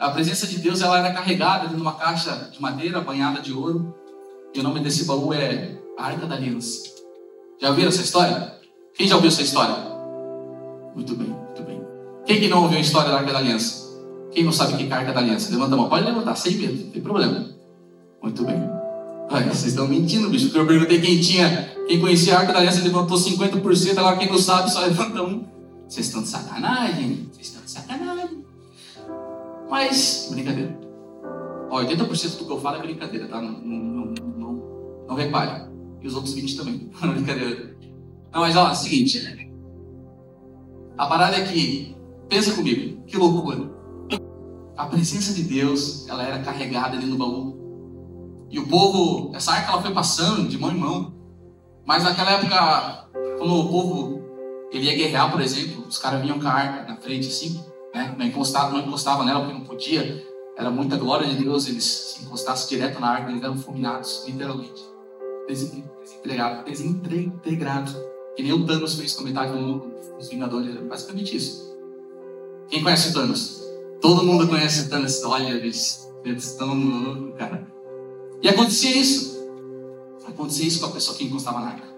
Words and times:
A 0.00 0.08
presença 0.08 0.46
de 0.46 0.56
Deus 0.56 0.80
ela 0.80 0.98
era 0.98 1.12
carregada 1.12 1.68
numa 1.68 1.92
caixa 1.92 2.48
de 2.50 2.60
madeira 2.60 3.02
banhada 3.02 3.42
de 3.42 3.52
ouro. 3.52 3.94
E 4.54 4.58
o 4.58 4.62
nome 4.62 4.80
desse 4.80 5.04
baú 5.04 5.34
é 5.34 5.76
Arca 5.98 6.26
da 6.26 6.36
Aliança. 6.36 6.88
Já 7.60 7.68
ouviram 7.68 7.90
essa 7.90 8.00
história? 8.00 8.54
Quem 8.94 9.06
já 9.06 9.16
ouviu 9.16 9.28
essa 9.28 9.42
história? 9.42 9.74
Muito 10.94 11.14
bem, 11.14 11.28
muito 11.28 11.62
bem. 11.64 11.82
Quem 12.24 12.40
que 12.40 12.48
não 12.48 12.62
ouviu 12.62 12.78
a 12.78 12.80
história 12.80 13.10
da 13.10 13.18
Arca 13.18 13.30
da 13.30 13.40
Aliança? 13.40 13.90
Quem 14.32 14.42
não 14.42 14.52
sabe 14.52 14.72
o 14.72 14.76
que 14.78 14.90
é 14.90 14.90
a 14.90 15.00
Arca 15.00 15.12
da 15.12 15.20
Aliança? 15.20 15.50
Levanta 15.50 15.74
a 15.74 15.76
mão. 15.76 15.90
Pode 15.90 16.06
levantar, 16.06 16.34
sem 16.34 16.56
medo, 16.56 16.82
não 16.82 16.90
tem 16.92 17.02
problema. 17.02 17.46
Muito 18.22 18.42
bem. 18.42 18.70
Ai, 19.28 19.44
vocês 19.44 19.66
estão 19.66 19.86
mentindo, 19.86 20.30
bicho, 20.30 20.46
porque 20.46 20.60
eu 20.60 20.66
perguntei 20.66 20.98
quem 20.98 21.20
tinha, 21.20 21.74
quem 21.86 22.00
conhecia 22.00 22.36
a 22.36 22.40
Arca 22.40 22.54
da 22.54 22.60
Aliança, 22.60 22.82
levantou 22.82 23.18
50%, 23.18 23.98
agora 23.98 24.16
quem 24.16 24.30
não 24.30 24.38
sabe 24.38 24.72
só 24.72 24.80
levanta 24.80 25.22
um. 25.22 25.46
Vocês 25.86 26.06
estão 26.06 26.22
de 26.22 26.28
sacanagem, 26.28 27.28
vocês 27.30 27.48
estão 27.48 27.62
de 27.62 27.70
sacanagem. 27.70 28.39
Mas, 29.70 30.28
brincadeira. 30.30 30.78
Ó, 31.70 31.82
80% 31.82 32.38
do 32.38 32.44
que 32.44 32.52
eu 32.52 32.60
falo 32.60 32.76
é 32.76 32.82
brincadeira, 32.82 33.28
tá? 33.28 33.40
Não, 33.40 33.52
não, 33.52 34.14
não, 34.36 35.04
não, 35.08 35.14
repare. 35.14 35.70
E 36.02 36.06
os 36.06 36.14
outros 36.14 36.34
20% 36.34 36.56
também. 36.56 36.90
brincadeira. 37.14 37.76
Não, 38.32 38.40
mas 38.40 38.56
ó, 38.56 38.70
é 38.70 38.74
seguinte. 38.74 39.50
A 40.98 41.06
parada 41.06 41.36
é 41.36 41.44
que, 41.44 41.96
pensa 42.28 42.54
comigo, 42.54 43.02
que 43.06 43.16
loucura. 43.16 43.70
A 44.76 44.86
presença 44.86 45.32
de 45.32 45.44
Deus, 45.44 46.08
ela 46.08 46.22
era 46.22 46.40
carregada 46.40 46.96
ali 46.96 47.06
no 47.06 47.16
baú 47.16 47.60
e 48.50 48.58
o 48.58 48.66
povo, 48.66 49.30
essa 49.34 49.52
arca 49.52 49.70
ela 49.70 49.80
foi 49.80 49.92
passando 49.92 50.48
de 50.48 50.58
mão 50.58 50.72
em 50.72 50.76
mão. 50.76 51.14
Mas 51.86 52.02
naquela 52.02 52.32
época, 52.32 53.08
quando 53.38 53.54
o 53.54 53.68
povo 53.68 54.22
ele 54.72 54.86
ia 54.86 54.96
guerrear, 54.96 55.30
por 55.30 55.40
exemplo, 55.40 55.84
os 55.86 55.98
caras 55.98 56.20
vinham 56.20 56.40
com 56.40 56.48
a 56.48 56.52
arca 56.52 56.92
na 56.92 56.96
frente 56.96 57.28
assim, 57.28 57.62
né? 57.94 58.14
Não 58.18 58.26
encostava, 58.26 58.72
não 58.72 58.80
encostava 58.80 59.24
nela 59.24 59.40
porque 59.40 59.54
não 59.54 59.64
podia. 59.64 60.24
Era 60.56 60.70
muita 60.70 60.96
glória 60.96 61.26
de 61.26 61.42
Deus, 61.42 61.68
eles 61.68 61.84
se 61.84 62.24
encostassem 62.24 62.68
direto 62.68 63.00
na 63.00 63.08
arca, 63.08 63.30
eles 63.30 63.42
eram 63.42 63.56
fulminados, 63.56 64.24
literalmente. 64.26 64.84
Desintegrados, 65.46 66.64
desintegrados. 66.64 67.96
Que 68.36 68.42
nem 68.42 68.52
o 68.52 68.66
Thanos 68.66 68.94
fez 68.94 69.14
comentário 69.14 69.54
nos 70.14 70.28
Vingadores, 70.28 70.76
é 70.76 70.80
basicamente 70.80 71.36
isso. 71.36 71.76
Quem 72.68 72.82
conhece 72.82 73.10
o 73.10 73.12
Thanos? 73.14 73.62
Todo 74.00 74.24
mundo 74.24 74.48
conhece 74.48 74.86
o 74.86 74.90
Thanos. 74.90 75.22
Olha, 75.24 75.48
eles, 75.48 76.08
eles 76.24 76.44
estão 76.44 76.74
loucos, 76.74 77.38
cara. 77.38 77.66
E 78.42 78.48
acontecia 78.48 78.96
isso. 78.96 79.40
Acontecia 80.26 80.66
isso 80.66 80.80
com 80.80 80.86
a 80.86 80.90
pessoa 80.90 81.16
que 81.16 81.24
encostava 81.24 81.60
na 81.60 81.66
arca. 81.68 81.88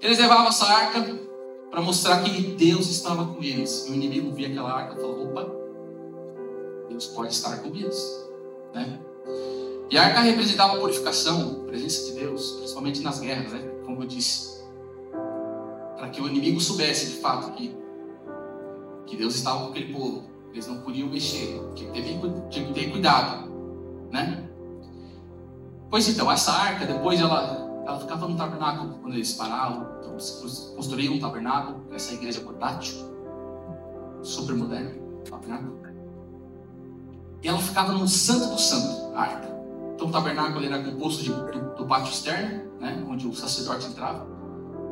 Eles 0.00 0.18
levavam 0.18 0.48
essa 0.48 0.66
arca 0.66 1.29
para 1.70 1.80
mostrar 1.80 2.22
que 2.22 2.42
Deus 2.42 2.88
estava 2.90 3.24
com 3.24 3.42
eles. 3.42 3.86
E 3.86 3.92
o 3.92 3.94
inimigo 3.94 4.32
via 4.32 4.48
aquela 4.48 4.72
arca 4.72 4.96
e 4.96 5.00
falou: 5.00 5.28
opa, 5.28 5.50
Deus 6.88 7.06
pode 7.06 7.32
estar 7.32 7.58
com 7.58 7.68
eles. 7.68 8.28
Né? 8.74 8.98
E 9.90 9.98
a 9.98 10.04
arca 10.04 10.20
representava 10.20 10.76
a 10.76 10.80
purificação, 10.80 11.62
a 11.62 11.66
presença 11.66 12.04
de 12.06 12.20
Deus, 12.20 12.52
principalmente 12.52 13.00
nas 13.00 13.20
guerras, 13.20 13.52
né? 13.52 13.60
como 13.84 14.02
eu 14.02 14.06
disse. 14.06 14.60
Para 15.96 16.08
que 16.10 16.20
o 16.20 16.28
inimigo 16.28 16.60
soubesse 16.60 17.06
de 17.06 17.16
fato 17.18 17.52
que, 17.52 17.76
que 19.06 19.16
Deus 19.16 19.34
estava 19.34 19.60
com 19.60 19.70
aquele 19.70 19.92
povo. 19.92 20.30
Eles 20.52 20.66
não 20.66 20.80
podiam 20.80 21.08
mexer, 21.08 21.60
tinha 21.74 21.92
que 21.92 22.02
ter, 22.02 22.64
que 22.64 22.72
ter 22.72 22.90
cuidado. 22.90 23.48
Né? 24.10 24.48
Pois 25.90 26.08
então, 26.08 26.30
essa 26.30 26.52
arca, 26.52 26.86
depois 26.86 27.20
ela, 27.20 27.59
ela 27.90 28.00
ficava 28.00 28.28
no 28.28 28.36
tabernáculo, 28.36 28.98
quando 29.00 29.14
eles 29.14 29.32
paravam, 29.32 29.86
então 29.98 30.12
eles 30.12 30.72
construíam 30.76 31.14
um 31.14 31.20
tabernáculo, 31.20 31.84
essa 31.92 32.14
igreja 32.14 32.40
portátil, 32.40 32.96
super 34.22 34.54
moderna, 34.54 34.92
tabernáculo. 35.28 35.80
E 37.42 37.48
ela 37.48 37.58
ficava 37.58 37.92
no 37.92 38.06
santo 38.06 38.50
do 38.50 38.60
santo, 38.60 39.14
a 39.14 39.20
arca. 39.20 39.50
Então 39.94 40.08
o 40.08 40.12
tabernáculo 40.12 40.64
era 40.64 40.82
composto 40.82 41.22
de, 41.22 41.30
do, 41.30 41.74
do 41.74 41.86
pátio 41.86 42.12
externo, 42.12 42.70
né, 42.78 43.04
onde 43.08 43.26
o 43.26 43.34
sacerdote 43.34 43.88
entrava, 43.88 44.26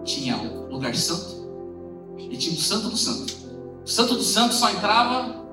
tinha 0.04 0.37
o 0.37 0.70
lugar 0.70 0.94
santo, 0.94 1.48
e 2.19 2.37
tinha 2.37 2.54
o 2.54 2.60
santo 2.60 2.88
do 2.91 2.97
santo. 2.97 3.32
O 3.84 3.88
santo 3.88 4.14
do 4.14 4.22
santo 4.22 4.54
só 4.54 4.70
entrava 4.70 5.44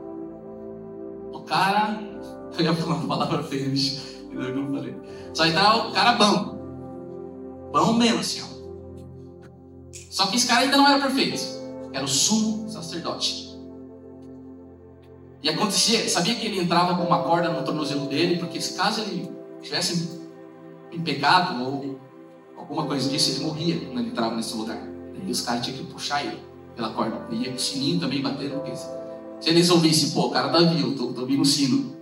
o 1.32 1.42
cara, 1.42 2.00
eu 2.58 2.66
ia 2.66 2.74
falar 2.74 2.96
uma 2.96 3.08
palavra 3.08 3.44
feia, 3.44 3.70
bicho 3.70 4.16
eu 4.44 4.72
falei. 4.72 4.96
Só 5.34 5.46
entrava 5.46 5.88
o 5.88 5.92
cara 5.94 6.14
bom. 6.14 6.55
Bom 7.76 7.92
mesmo, 7.92 8.20
assim. 8.20 8.42
Só 10.10 10.28
que 10.28 10.38
esse 10.38 10.48
cara 10.48 10.62
ainda 10.62 10.78
não 10.78 10.88
era 10.88 10.98
perfeito. 10.98 11.44
Era 11.92 12.06
o 12.06 12.08
sumo 12.08 12.70
sacerdote. 12.70 13.54
E 15.44 15.50
acontecia, 15.50 16.08
sabia 16.08 16.36
que 16.36 16.46
ele 16.46 16.62
entrava 16.62 16.96
com 16.96 17.04
uma 17.04 17.24
corda 17.24 17.50
no 17.50 17.66
tornozelo 17.66 18.08
dele, 18.08 18.38
porque 18.38 18.62
se 18.62 18.78
caso 18.78 19.02
ele 19.02 19.30
tivesse 19.62 20.22
em 20.90 21.02
pecado 21.02 21.62
ou 21.62 22.00
alguma 22.56 22.86
coisa 22.86 23.10
disso, 23.10 23.32
ele 23.32 23.44
morria 23.44 23.78
quando 23.78 24.00
ele 24.00 24.08
entrava 24.08 24.38
nesse 24.38 24.56
lugar. 24.56 24.82
E 25.22 25.30
os 25.30 25.42
caras 25.42 25.66
tinham 25.66 25.80
que 25.80 25.92
puxar 25.92 26.26
ele 26.26 26.40
pela 26.78 26.94
corda. 26.94 27.28
E 27.30 27.44
ia 27.44 27.50
com 27.50 27.58
o 27.58 27.60
sininho 27.60 28.00
também 28.00 28.22
batendo. 28.22 28.54
Porque 28.54 28.74
se 28.74 29.50
eles 29.50 29.70
ouvissem, 29.70 30.12
pô, 30.12 30.28
o 30.28 30.32
cara 30.32 30.48
tá 30.48 30.60
vivo, 30.60 30.96
tô, 30.96 31.12
tô 31.12 31.22
ouvindo 31.22 31.42
o 31.42 31.46
sino. 31.46 31.94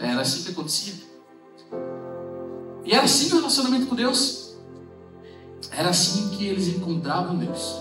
Era 0.00 0.22
assim 0.22 0.42
que 0.42 0.50
acontecia. 0.50 0.94
E 2.84 2.92
era 2.92 3.04
assim 3.04 3.32
o 3.32 3.36
relacionamento 3.36 3.86
com 3.86 3.94
Deus. 3.94 4.45
Era 5.70 5.90
assim 5.90 6.28
que 6.30 6.46
eles 6.46 6.68
encontravam 6.68 7.36
Deus. 7.36 7.76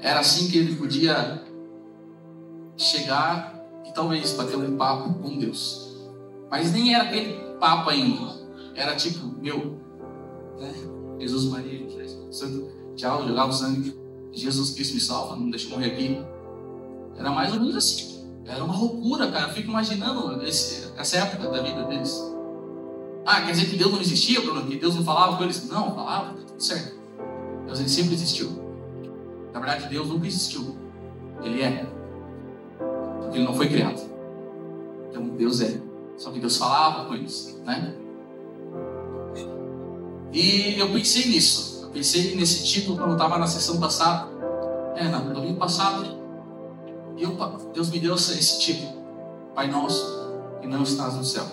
Era 0.00 0.20
assim 0.20 0.48
que 0.48 0.58
ele 0.58 0.76
podia 0.76 1.42
chegar 2.76 3.58
e 3.84 3.92
talvez 3.92 4.32
bater 4.32 4.56
um 4.56 4.76
papo 4.76 5.14
com 5.14 5.38
Deus. 5.38 5.96
Mas 6.50 6.72
nem 6.72 6.94
era 6.94 7.04
aquele 7.04 7.34
papo 7.58 7.90
ainda. 7.90 8.38
Era 8.74 8.94
tipo, 8.94 9.26
meu, 9.40 9.78
né? 10.58 10.72
Jesus 11.18 11.46
Maria, 11.46 11.88
Santo, 12.30 12.68
tchau, 12.94 13.26
jogar 13.26 13.46
o 13.46 13.52
sangue. 13.52 13.98
Jesus 14.32 14.70
Cristo 14.70 14.94
me 14.94 15.00
salva, 15.00 15.36
não 15.36 15.50
deixa 15.50 15.66
eu 15.66 15.70
morrer 15.70 15.92
aqui. 15.92 16.24
Era 17.16 17.30
mais 17.30 17.52
ou 17.52 17.60
menos 17.60 17.76
assim. 17.76 18.18
Era 18.46 18.64
uma 18.64 18.76
loucura, 18.78 19.30
cara. 19.30 19.48
Eu 19.48 19.54
fico 19.54 19.68
imaginando 19.68 20.42
esse, 20.44 20.92
essa 20.96 21.18
época 21.18 21.50
da 21.50 21.60
vida 21.60 21.84
deles. 21.84 22.18
Ah, 23.26 23.42
quer 23.42 23.52
dizer 23.52 23.66
que 23.68 23.76
Deus 23.76 23.92
não 23.92 24.00
existia, 24.00 24.40
Bruno? 24.40 24.64
Que 24.66 24.76
Deus 24.76 24.94
não 24.94 25.04
falava 25.04 25.36
com 25.36 25.44
eles? 25.44 25.68
Não, 25.68 25.94
falava, 25.94 26.34
certo. 26.58 26.96
Deus 27.66 27.80
ele 27.80 27.88
sempre 27.88 28.14
existiu. 28.14 28.50
Na 29.52 29.60
verdade, 29.60 29.88
Deus 29.88 30.08
nunca 30.08 30.26
existiu. 30.26 30.76
Ele 31.42 31.62
é. 31.62 31.86
Porque 33.20 33.38
ele 33.38 33.44
não 33.44 33.54
foi 33.54 33.68
criado. 33.68 34.00
Então, 35.10 35.28
Deus 35.28 35.60
é. 35.60 35.80
Só 36.16 36.30
que 36.30 36.40
Deus 36.40 36.56
falava 36.56 37.06
com 37.06 37.14
eles, 37.14 37.60
né? 37.64 37.94
E 40.32 40.78
eu 40.78 40.92
pensei 40.92 41.26
nisso. 41.26 41.80
Eu 41.84 41.90
pensei 41.90 42.34
nesse 42.36 42.64
título 42.64 42.96
quando 42.96 43.10
eu 43.10 43.16
estava 43.16 43.38
na 43.38 43.46
sessão 43.46 43.78
passada. 43.78 44.28
É, 44.96 45.04
no 45.08 45.32
domingo 45.32 45.58
passado. 45.58 46.04
E 47.16 47.22
eu, 47.22 47.36
Deus 47.72 47.90
me 47.90 47.98
deu 47.98 48.14
esse 48.14 48.60
título. 48.60 48.98
Pai 49.54 49.68
Nosso, 49.68 50.30
que 50.60 50.66
não 50.66 50.82
estás 50.82 51.14
no 51.14 51.24
céu. 51.24 51.44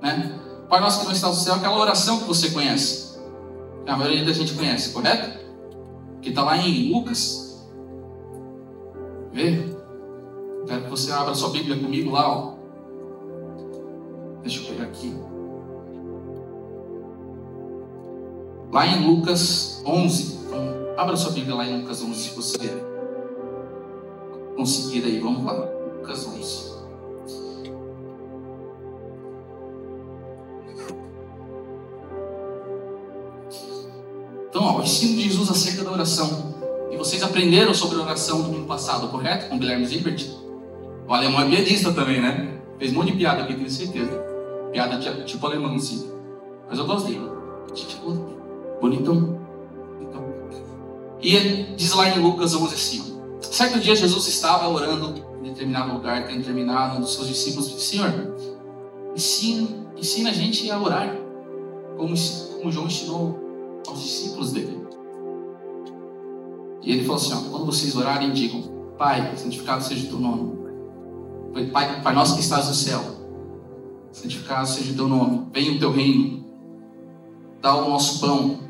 Né? 0.00 0.38
Pai 0.68 0.80
nosso 0.80 1.00
que 1.00 1.06
não 1.06 1.12
está 1.12 1.28
no 1.28 1.34
céu, 1.34 1.54
aquela 1.54 1.76
oração 1.78 2.20
que 2.20 2.24
você 2.24 2.50
conhece. 2.50 3.09
A 3.86 3.96
maioria 3.96 4.24
da 4.24 4.32
gente 4.32 4.54
conhece, 4.54 4.92
correto? 4.92 5.38
Que 6.22 6.28
está 6.30 6.42
lá 6.42 6.56
em 6.56 6.92
Lucas. 6.92 7.66
Vê? 9.32 9.64
Quero 10.66 10.84
que 10.84 10.90
você 10.90 11.10
abra 11.12 11.34
sua 11.34 11.50
Bíblia 11.50 11.78
comigo 11.78 12.10
lá. 12.10 12.28
Ó. 12.28 12.54
Deixa 14.42 14.62
eu 14.62 14.66
pegar 14.68 14.84
aqui. 14.84 15.14
Lá 18.72 18.86
em 18.86 19.06
Lucas 19.06 19.82
11. 19.84 20.38
Então, 20.46 20.60
abra 20.96 21.16
sua 21.16 21.32
Bíblia 21.32 21.54
lá 21.54 21.66
em 21.66 21.80
Lucas 21.80 22.02
11 22.02 22.14
se 22.14 22.36
você 22.36 22.58
conseguir 24.56 25.04
aí. 25.04 25.18
Vamos 25.18 25.44
lá. 25.44 25.52
Lucas 25.98 26.26
11. 26.26 26.69
O 34.78 34.82
ensino 34.82 35.16
de 35.16 35.22
Jesus 35.22 35.50
acerca 35.50 35.84
da 35.84 35.92
oração. 35.92 36.54
E 36.90 36.96
vocês 36.96 37.22
aprenderam 37.22 37.72
sobre 37.72 37.98
oração 37.98 38.38
no 38.42 38.56
ano 38.56 38.66
passado, 38.66 39.08
correto? 39.08 39.48
Com 39.48 39.58
Guilherme 39.58 39.86
Zibert. 39.86 40.26
O 41.06 41.14
alemão 41.14 41.42
é 41.42 41.48
piadista 41.48 41.92
também, 41.92 42.20
né? 42.20 42.60
Fez 42.78 42.92
um 42.92 42.96
monte 42.96 43.12
de 43.12 43.18
piada 43.18 43.42
aqui, 43.42 43.54
tenho 43.54 43.70
certeza. 43.70 44.12
Piada 44.72 44.98
tipo 44.98 45.46
alemão, 45.46 45.78
sim. 45.78 46.10
Mas 46.68 46.78
eu 46.78 46.86
gostei. 46.86 47.20
Tipo, 47.74 48.12
bonitão. 48.80 49.40
Então. 50.00 50.24
E 51.20 51.74
diz 51.76 51.92
lá 51.94 52.08
em 52.08 52.20
Lucas 52.20 52.54
11 52.54 52.74
assim: 52.74 53.20
Certo 53.40 53.80
dia 53.80 53.94
Jesus 53.94 54.28
estava 54.28 54.68
orando 54.68 55.14
em 55.40 55.48
determinado 55.48 55.92
lugar, 55.92 56.26
tendo 56.26 56.44
terminado, 56.44 56.98
um 56.98 57.00
dos 57.00 57.14
seus 57.14 57.28
discípulos 57.28 57.70
disse: 57.70 57.96
Senhor, 57.96 58.34
ensina, 59.14 59.68
ensina 59.96 60.30
a 60.30 60.32
gente 60.32 60.70
a 60.70 60.80
orar, 60.80 61.16
como, 61.96 62.14
como 62.56 62.72
João 62.72 62.86
ensinou 62.86 63.49
aos 63.86 64.02
discípulos 64.02 64.52
dele. 64.52 64.80
E 66.82 66.92
ele 66.92 67.04
falou 67.04 67.16
assim: 67.16 67.32
ó, 67.34 67.50
quando 67.50 67.66
vocês 67.66 67.94
orarem, 67.96 68.32
digam: 68.32 68.62
Pai, 68.96 69.36
santificado 69.36 69.82
seja 69.82 70.06
o 70.06 70.10
teu 70.10 70.18
nome. 70.18 70.60
Pai, 71.72 72.02
Pai 72.02 72.14
nosso 72.14 72.34
que 72.34 72.40
estás 72.40 72.68
no 72.68 72.74
céu, 72.74 73.00
santificado 74.12 74.68
seja 74.68 74.92
o 74.92 74.96
teu 74.96 75.08
nome, 75.08 75.46
venha 75.52 75.72
o 75.72 75.78
teu 75.78 75.90
reino, 75.90 76.44
dá 77.60 77.74
o 77.74 77.88
nosso 77.88 78.20
pão, 78.20 78.60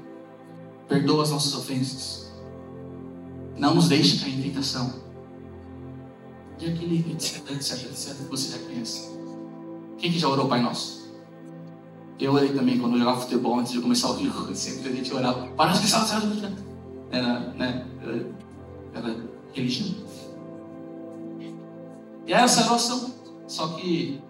perdoa 0.88 1.22
as 1.22 1.30
nossas 1.30 1.54
ofensas, 1.54 2.32
não 3.56 3.74
nos 3.74 3.88
deixe 3.88 4.18
cair 4.18 4.38
em 4.38 4.42
tentação. 4.42 4.92
E 6.58 6.66
aquele 6.66 7.12
etc, 7.12 7.50
etc, 7.52 7.84
etc, 7.84 8.16
que 8.16 8.30
você 8.30 8.52
já 8.52 8.58
conhece. 8.66 9.10
Quem 9.96 10.12
que 10.12 10.18
já 10.18 10.28
orou 10.28 10.46
Pai 10.46 10.60
Nosso? 10.60 10.99
Eu 12.20 12.34
orei 12.34 12.52
também 12.52 12.78
quando 12.78 12.94
eu 12.94 12.98
jogava 12.98 13.20
futebol 13.22 13.58
antes 13.58 13.72
de 13.72 13.80
começar 13.80 14.10
o 14.10 14.22
jogo. 14.22 14.54
Sempre 14.54 14.90
a 14.90 14.92
gente 14.92 15.14
orava. 15.14 15.46
Estás 15.46 15.80
no 15.80 16.38
céu. 16.38 16.50
Era, 17.10 17.40
né? 17.54 17.86
Era, 18.02 18.26
era 18.94 19.16
religião. 19.54 19.94
E 22.26 22.32
essa 22.32 22.70
oração. 22.70 23.10
Só 23.48 23.68
que 23.68 24.20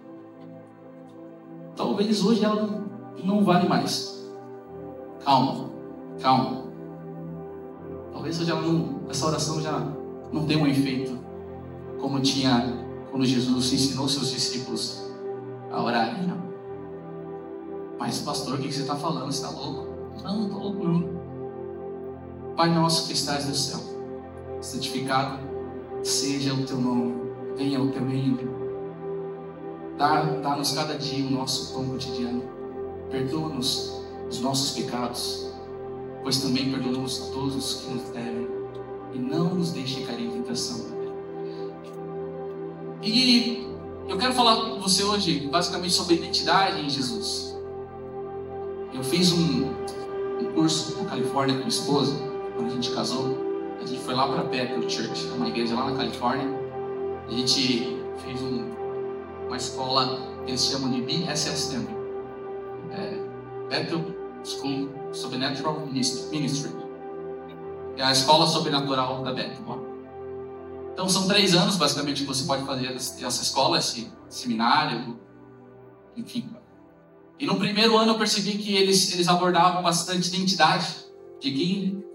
talvez 1.75 2.23
hoje 2.23 2.43
ela 2.43 2.81
não, 3.23 3.43
vale 3.43 3.67
mais. 3.67 4.25
Calma, 5.23 5.69
calma. 6.19 6.63
Talvez 8.13 8.39
hoje 8.39 8.51
ela 8.51 8.61
não, 8.61 9.01
essa 9.09 9.27
oração 9.27 9.61
já 9.61 9.79
não 10.31 10.45
tem 10.47 10.57
um 10.57 10.65
efeito 10.65 11.19
como 11.99 12.19
tinha 12.21 12.79
quando 13.11 13.25
Jesus 13.25 13.73
ensinou 13.73 14.07
seus 14.07 14.31
discípulos 14.31 15.03
a 15.69 15.83
orarem. 15.83 16.25
Não. 16.25 16.50
Mas, 18.01 18.17
pastor, 18.17 18.55
o 18.55 18.57
que 18.57 18.73
você 18.73 18.81
está 18.81 18.95
falando? 18.95 19.31
Você 19.31 19.45
está 19.45 19.55
louco? 19.55 19.87
Não, 20.23 20.39
não 20.39 20.45
estou 20.47 20.59
louco, 20.59 20.87
não. 20.87 22.55
Pai 22.55 22.73
nosso 22.73 23.05
que 23.05 23.13
estás 23.13 23.47
no 23.47 23.53
céu, 23.53 23.79
santificado 24.59 25.37
seja 26.01 26.51
o 26.51 26.65
teu 26.65 26.81
nome, 26.81 27.13
venha 27.55 27.79
o 27.79 27.91
teu 27.91 28.03
reino. 28.03 28.39
Dá-nos 29.99 30.71
cada 30.71 30.97
dia 30.97 31.27
o 31.27 31.29
nosso 31.29 31.75
pão 31.75 31.89
cotidiano. 31.89 32.41
Perdoa-nos 33.11 34.01
os 34.27 34.39
nossos 34.41 34.71
pecados, 34.71 35.53
pois 36.23 36.39
também 36.39 36.71
perdoamos 36.71 37.19
todos 37.31 37.55
os 37.55 37.81
que 37.81 37.93
nos 37.93 38.09
devem. 38.09 38.49
E 39.13 39.19
não 39.19 39.53
nos 39.53 39.73
deixe 39.73 40.01
cair 40.05 40.25
em 40.25 40.41
tentação. 40.41 40.87
E 43.03 43.67
eu 44.07 44.17
quero 44.17 44.33
falar 44.33 44.55
com 44.55 44.81
você 44.81 45.03
hoje, 45.03 45.47
basicamente, 45.51 45.93
sobre 45.93 46.15
identidade 46.15 46.83
em 46.83 46.89
Jesus. 46.89 47.50
Eu 49.01 49.05
fiz 49.05 49.31
um, 49.31 49.65
um 50.39 50.53
curso 50.53 51.01
na 51.01 51.09
Califórnia 51.09 51.55
com 51.55 51.61
minha 51.61 51.69
esposa, 51.69 52.15
quando 52.55 52.67
a 52.67 52.69
gente 52.75 52.91
casou. 52.91 53.35
A 53.81 53.83
gente 53.83 53.99
foi 53.99 54.13
lá 54.13 54.27
para 54.27 54.43
Bethel 54.43 54.87
Church, 54.87 55.25
uma 55.35 55.47
igreja 55.47 55.73
lá 55.73 55.89
na 55.89 55.97
Califórnia. 55.97 56.47
A 57.27 57.31
gente 57.31 57.97
fez 58.23 58.39
um, 58.43 58.69
uma 59.47 59.57
escola 59.57 60.19
que 60.45 60.51
eles 60.51 60.63
chamam 60.67 60.91
de 60.91 61.01
BSSM 61.01 61.87
é, 62.91 63.23
Bethel 63.69 64.05
School 64.43 64.91
Supernatural 65.11 65.79
Ministry. 65.87 66.69
É 67.97 68.03
a 68.03 68.11
escola 68.11 68.45
sobrenatural 68.45 69.23
da 69.23 69.33
Bethel. 69.33 69.83
Então 70.93 71.09
são 71.09 71.27
três 71.27 71.55
anos 71.55 71.75
basicamente 71.75 72.21
que 72.21 72.27
você 72.27 72.43
pode 72.43 72.63
fazer 72.67 72.93
essa 72.93 73.41
escola, 73.41 73.79
esse 73.79 74.13
seminário, 74.29 75.19
enfim. 76.15 76.47
E 77.41 77.45
no 77.47 77.55
primeiro 77.55 77.97
ano 77.97 78.11
eu 78.11 78.17
percebi 78.19 78.51
que 78.51 78.75
eles, 78.75 79.11
eles 79.13 79.27
abordavam 79.27 79.81
bastante 79.81 80.27
identidade 80.27 80.95
de 81.39 81.51
quem, 81.51 82.05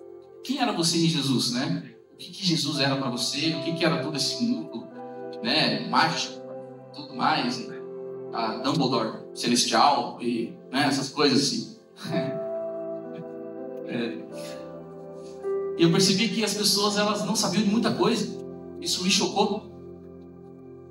quem 0.44 0.60
era 0.60 0.70
você 0.70 0.98
em 0.98 1.08
Jesus, 1.08 1.50
né? 1.50 1.90
O 2.14 2.16
que, 2.16 2.30
que 2.30 2.46
Jesus 2.46 2.78
era 2.78 2.94
para 2.94 3.10
você, 3.10 3.54
o 3.54 3.64
que, 3.64 3.72
que 3.72 3.84
era 3.84 4.00
todo 4.00 4.16
esse 4.16 4.40
mundo, 4.44 4.86
né? 5.42 5.88
Mágico, 5.88 6.40
tudo 6.94 7.16
mais, 7.16 7.58
né? 7.66 7.76
a 8.32 8.58
Dumbledore 8.58 9.18
celestial 9.34 10.16
e 10.20 10.54
né? 10.70 10.86
essas 10.86 11.08
coisas 11.08 11.42
assim. 11.42 11.76
é. 13.88 14.18
E 15.76 15.82
eu 15.82 15.90
percebi 15.90 16.28
que 16.28 16.44
as 16.44 16.54
pessoas 16.54 16.96
elas 16.96 17.24
não 17.24 17.34
sabiam 17.34 17.64
de 17.64 17.70
muita 17.70 17.92
coisa. 17.92 18.38
Isso 18.80 19.02
me 19.02 19.10
chocou. 19.10 19.72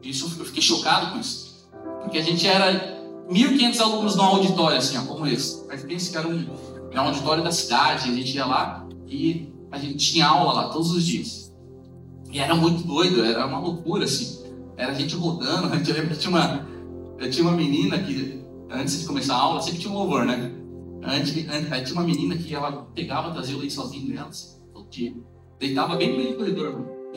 Isso, 0.03 0.25
eu 0.37 0.45
fiquei 0.45 0.61
chocado 0.61 1.13
com 1.13 1.19
isso. 1.19 1.69
Porque 2.01 2.17
a 2.17 2.21
gente 2.21 2.45
era 2.45 2.94
1.500 3.29 3.79
alunos 3.79 4.15
no 4.15 4.21
auditório, 4.21 4.77
assim, 4.77 4.97
ó, 4.97 5.01
como 5.01 5.25
esse. 5.25 5.65
Mas 5.67 5.83
pense 5.83 6.11
que 6.11 6.17
era 6.17 6.27
um, 6.27 6.45
era 6.91 7.01
um 7.01 7.05
auditório 7.07 7.43
da 7.43 7.51
cidade. 7.51 8.09
A 8.09 8.13
gente 8.13 8.35
ia 8.35 8.45
lá 8.45 8.87
e 9.07 9.53
a 9.71 9.77
gente 9.77 9.97
tinha 9.97 10.27
aula 10.27 10.53
lá 10.53 10.69
todos 10.69 10.91
os 10.91 11.03
dias. 11.03 11.53
E 12.31 12.39
era 12.39 12.53
muito 12.53 12.85
doido, 12.85 13.23
era 13.23 13.45
uma 13.45 13.59
loucura, 13.59 14.05
assim. 14.05 14.43
Era 14.77 14.91
a 14.91 14.95
gente 14.95 15.15
rodando. 15.15 15.67
A 15.73 15.77
gente 15.77 16.19
tinha 16.19 16.29
uma, 16.29 16.67
eu 17.17 17.29
tinha 17.29 17.47
uma 17.47 17.55
menina 17.55 17.97
que, 17.97 18.43
antes 18.69 18.99
de 18.99 19.05
começar 19.05 19.35
a 19.35 19.39
aula, 19.39 19.61
sempre 19.61 19.79
tinha 19.79 19.91
um 19.91 19.97
louvor, 19.97 20.25
né? 20.25 20.51
Antes, 21.01 21.47
antes, 21.49 21.71
aí 21.71 21.83
tinha 21.83 21.95
uma 21.95 22.03
menina 22.03 22.35
que 22.35 22.53
ela 22.53 22.87
pegava, 22.93 23.31
trazia 23.31 23.55
o 23.55 23.59
leite 23.59 23.73
sozinho 23.73 24.13
dela, 24.13 24.27
assim, 24.27 24.57
todo 24.73 24.89
dia. 24.89 25.15
Deitava 25.59 25.95
bem 25.95 26.11
no 26.11 26.17
meio 26.17 26.31
do 26.31 26.37
corredor, 26.37 26.85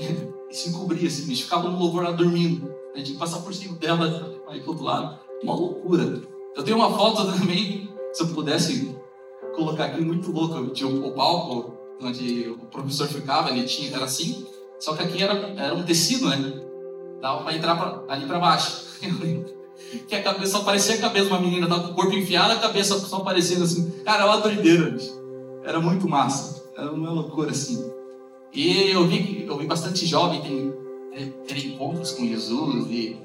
e 0.48 0.54
se 0.54 0.68
encobria, 0.68 1.08
assim, 1.08 1.34
ficava 1.34 1.68
no 1.68 1.78
louvor 1.78 2.04
lá 2.04 2.12
dormindo. 2.12 2.72
A 2.94 2.98
gente 2.98 3.12
que 3.12 3.18
passar 3.18 3.40
por 3.40 3.52
cima 3.52 3.76
dela 3.76 4.40
aí 4.48 4.60
pro 4.60 4.70
outro 4.70 4.84
lado. 4.84 5.18
Uma 5.42 5.54
loucura. 5.54 6.20
Eu 6.56 6.62
tenho 6.64 6.76
uma 6.76 6.90
foto 6.90 7.24
também, 7.32 7.88
se 8.12 8.22
eu 8.22 8.28
pudesse 8.28 8.96
colocar 9.54 9.86
aqui, 9.86 10.00
muito 10.00 10.30
louca. 10.32 10.64
Tinha 10.72 10.88
o, 10.88 11.12
palco 11.12 11.76
onde 12.00 12.48
o 12.48 12.66
professor 12.66 13.08
ficava, 13.08 13.50
ele 13.50 13.64
tinha, 13.64 13.94
era 13.94 14.04
assim, 14.04 14.46
só 14.78 14.94
que 14.94 15.02
aqui 15.02 15.22
era, 15.22 15.34
era 15.56 15.74
um 15.74 15.82
tecido, 15.82 16.28
né? 16.28 16.62
Dava 17.20 17.42
para 17.42 17.54
entrar 17.54 17.76
pra, 17.76 18.14
ali 18.14 18.26
para 18.26 18.38
baixo. 18.38 18.86
que 20.06 20.14
a 20.14 20.22
cabeça 20.22 20.58
só 20.58 20.64
parecia 20.64 20.96
a 20.96 20.98
cabeça 20.98 21.26
de 21.26 21.32
uma 21.32 21.40
menina, 21.40 21.68
tava 21.68 21.84
com 21.84 21.92
o 21.92 21.94
corpo 21.94 22.14
enfiado, 22.14 22.52
a 22.52 22.56
cabeça 22.56 22.98
só 22.98 23.16
aparecendo 23.16 23.64
assim. 23.64 23.90
Cara, 24.04 24.24
era 24.24 24.32
uma 24.32 24.40
doideira. 24.40 24.96
Era 25.64 25.80
muito 25.80 26.08
massa. 26.08 26.64
Era 26.76 26.92
uma 26.92 27.10
loucura 27.10 27.50
assim. 27.50 27.92
E 28.52 28.90
eu 28.90 29.06
vi, 29.06 29.44
eu 29.46 29.58
vi 29.58 29.66
bastante 29.66 30.06
jovem 30.06 30.40
ter, 31.12 31.30
ter 31.46 31.66
encontros 31.66 32.12
com 32.12 32.26
Jesus 32.26 32.86
e 32.90 33.16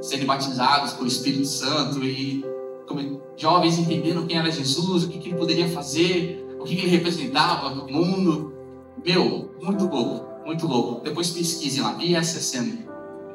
serem 0.00 0.26
batizados 0.26 0.92
com 0.92 1.04
o 1.04 1.06
Espírito 1.06 1.46
Santo 1.46 2.04
e 2.04 2.44
como, 2.86 3.20
jovens 3.36 3.78
entendendo 3.78 4.26
quem 4.26 4.38
era 4.38 4.50
Jesus, 4.50 5.04
o 5.04 5.08
que, 5.08 5.18
que 5.18 5.28
ele 5.28 5.38
poderia 5.38 5.68
fazer, 5.68 6.46
o 6.58 6.64
que, 6.64 6.74
que 6.74 6.82
ele 6.82 6.90
representava 6.90 7.70
no 7.70 7.86
mundo. 7.86 8.54
Meu, 9.04 9.54
muito 9.62 9.86
louco, 9.86 10.26
muito 10.46 10.66
louco. 10.66 11.04
Depois 11.04 11.30
pesquise 11.30 11.80
lá, 11.80 11.96
ISSM. 12.02 12.86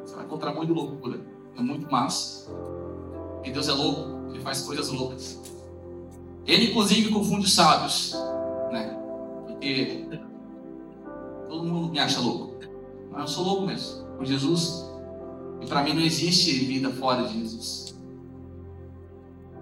Você 0.04 0.14
vai 0.14 0.24
encontrar 0.24 0.52
muito 0.52 0.72
loucura. 0.72 1.20
É 1.56 1.62
muito 1.62 1.90
massa. 1.90 2.50
E 3.44 3.50
Deus 3.50 3.68
é 3.68 3.72
louco, 3.72 4.30
ele 4.30 4.40
faz 4.40 4.62
coisas 4.62 4.88
loucas. 4.90 5.40
Ele, 6.46 6.70
inclusive, 6.70 7.10
confunde 7.10 7.46
os 7.46 7.54
sábios, 7.54 8.14
né? 8.70 8.98
Porque 9.46 10.08
Todo 11.54 11.68
mundo 11.68 11.92
me 11.92 12.00
acha 12.00 12.20
louco. 12.20 12.56
Mas 13.12 13.20
eu 13.20 13.28
sou 13.28 13.44
louco 13.44 13.66
mesmo. 13.66 14.04
Por 14.16 14.26
Jesus. 14.26 14.84
E 15.60 15.66
para 15.66 15.82
mim 15.82 15.94
não 15.94 16.02
existe 16.02 16.52
vida 16.64 16.90
fora 16.90 17.26
de 17.26 17.40
Jesus. 17.40 17.94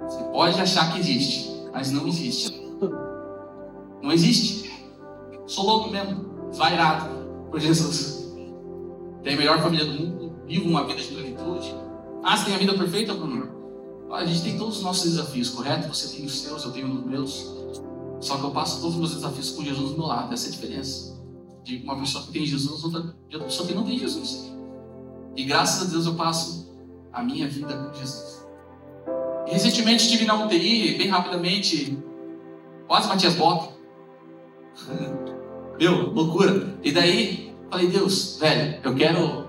Você 0.01 0.23
pode 0.25 0.61
achar 0.61 0.93
que 0.93 0.99
existe, 0.99 1.51
mas 1.73 1.91
não 1.91 2.07
existe. 2.07 2.61
Não 4.03 4.11
existe. 4.11 4.73
Sou 5.47 5.65
louco 5.65 5.91
mesmo. 5.91 6.25
Vairado 6.55 7.09
por 7.51 7.61
Jesus. 7.61 8.35
Tem 9.23 9.35
a 9.35 9.37
melhor 9.37 9.63
família 9.63 9.87
do 9.87 9.93
mundo. 9.93 10.33
Vivo 10.47 10.69
uma 10.69 10.85
vida 10.87 11.01
de 11.01 11.07
plenitude. 11.07 11.75
Ah, 12.23 12.37
você 12.37 12.47
tem 12.47 12.55
a 12.55 12.59
vida 12.59 12.75
perfeita, 12.75 13.15
Bruno? 13.15 13.63
A 14.11 14.25
gente 14.25 14.43
tem 14.43 14.59
todos 14.59 14.79
os 14.79 14.83
nossos 14.83 15.11
desafios, 15.11 15.49
correto? 15.51 15.89
Você 15.89 16.17
tem 16.17 16.27
os 16.27 16.41
seus, 16.41 16.65
eu 16.65 16.73
tenho 16.73 16.93
os 16.93 17.07
meus. 17.07 17.55
Só 18.21 18.37
que 18.37 18.45
eu 18.45 18.51
passo 18.51 18.81
todos 18.81 18.95
os 18.95 19.01
meus 19.01 19.15
desafios 19.15 19.51
com 19.51 19.65
Jesus 19.65 19.91
do 19.93 19.99
meu 19.99 20.07
lado. 20.07 20.35
Essa 20.35 20.47
é 20.47 20.49
a 20.49 20.53
diferença 20.53 21.23
de 21.65 21.77
uma 21.79 21.99
pessoa 21.99 22.25
que 22.25 22.33
tem 22.33 22.45
Jesus, 22.45 22.85
outra 22.85 23.15
outra 23.25 23.45
pessoa 23.45 23.69
que 23.69 23.75
não 23.75 23.85
tem 23.85 23.99
Jesus. 23.99 24.52
E 25.37 25.45
graças 25.45 25.89
a 25.89 25.91
Deus 25.91 26.07
eu 26.07 26.15
passo 26.15 26.73
a 27.13 27.23
minha 27.23 27.49
vida 27.49 27.75
com 27.75 27.95
Jesus. 27.95 28.47
Recentemente 29.47 30.05
estive 30.05 30.25
na 30.25 30.45
UTI, 30.45 30.97
bem 30.97 31.09
rapidamente, 31.09 31.99
quase 32.87 33.09
bati 33.09 33.27
as 33.27 33.35
botas. 33.35 33.71
Meu, 35.79 36.11
loucura. 36.13 36.79
E 36.83 36.93
daí, 36.93 37.55
falei, 37.71 37.89
Deus, 37.89 38.39
velho, 38.39 38.81
eu 38.83 38.95
quero. 38.95 39.49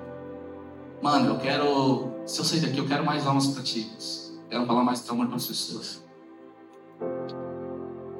Mano, 1.01 1.33
eu 1.33 1.37
quero. 1.37 2.11
Se 2.25 2.39
eu 2.39 2.45
sair 2.45 2.61
daqui, 2.61 2.77
eu 2.77 2.87
quero 2.87 3.05
mais 3.05 3.27
almas 3.27 3.47
para 3.47 3.61
ti. 3.61 3.89
Quero 4.49 4.65
falar 4.65 4.83
mais 4.83 5.01
teu 5.01 5.13
amor 5.13 5.27
para 5.27 5.35
as 5.35 5.45
pessoas. 5.45 6.03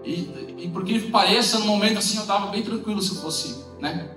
E, 0.03 0.55
e 0.57 0.69
por 0.73 0.83
que 0.83 1.09
pareça, 1.09 1.59
no 1.59 1.65
momento 1.65 1.99
assim, 1.99 2.17
eu 2.17 2.23
estava 2.23 2.47
bem 2.47 2.61
tranquilo 2.61 3.01
se 3.01 3.15
eu 3.15 3.21
fosse, 3.21 3.63
né? 3.79 4.09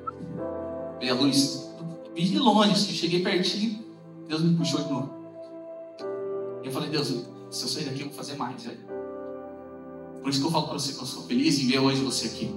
Ver 1.00 1.10
a 1.10 1.14
luz. 1.14 1.65
Vi 2.16 2.28
de 2.28 2.38
longe, 2.38 2.72
assim, 2.72 2.92
cheguei 2.92 3.22
pertinho, 3.22 3.84
Deus 4.26 4.42
me 4.42 4.56
puxou 4.56 4.82
de 4.82 4.90
novo. 4.90 5.14
Eu 6.64 6.72
falei, 6.72 6.88
Deus, 6.88 7.06
se 7.50 7.62
eu 7.62 7.68
sair 7.68 7.84
daqui, 7.84 8.00
eu 8.00 8.06
vou 8.06 8.14
fazer 8.14 8.34
mais, 8.36 8.64
velho. 8.64 8.80
Por 10.20 10.30
isso 10.30 10.40
que 10.40 10.46
eu 10.46 10.50
falo 10.50 10.64
para 10.66 10.74
você 10.74 10.92
que 10.92 10.98
eu 10.98 11.06
sou 11.06 11.22
feliz 11.22 11.60
em 11.60 11.68
ver 11.68 11.78
hoje 11.78 12.02
você 12.02 12.26
aqui. 12.26 12.50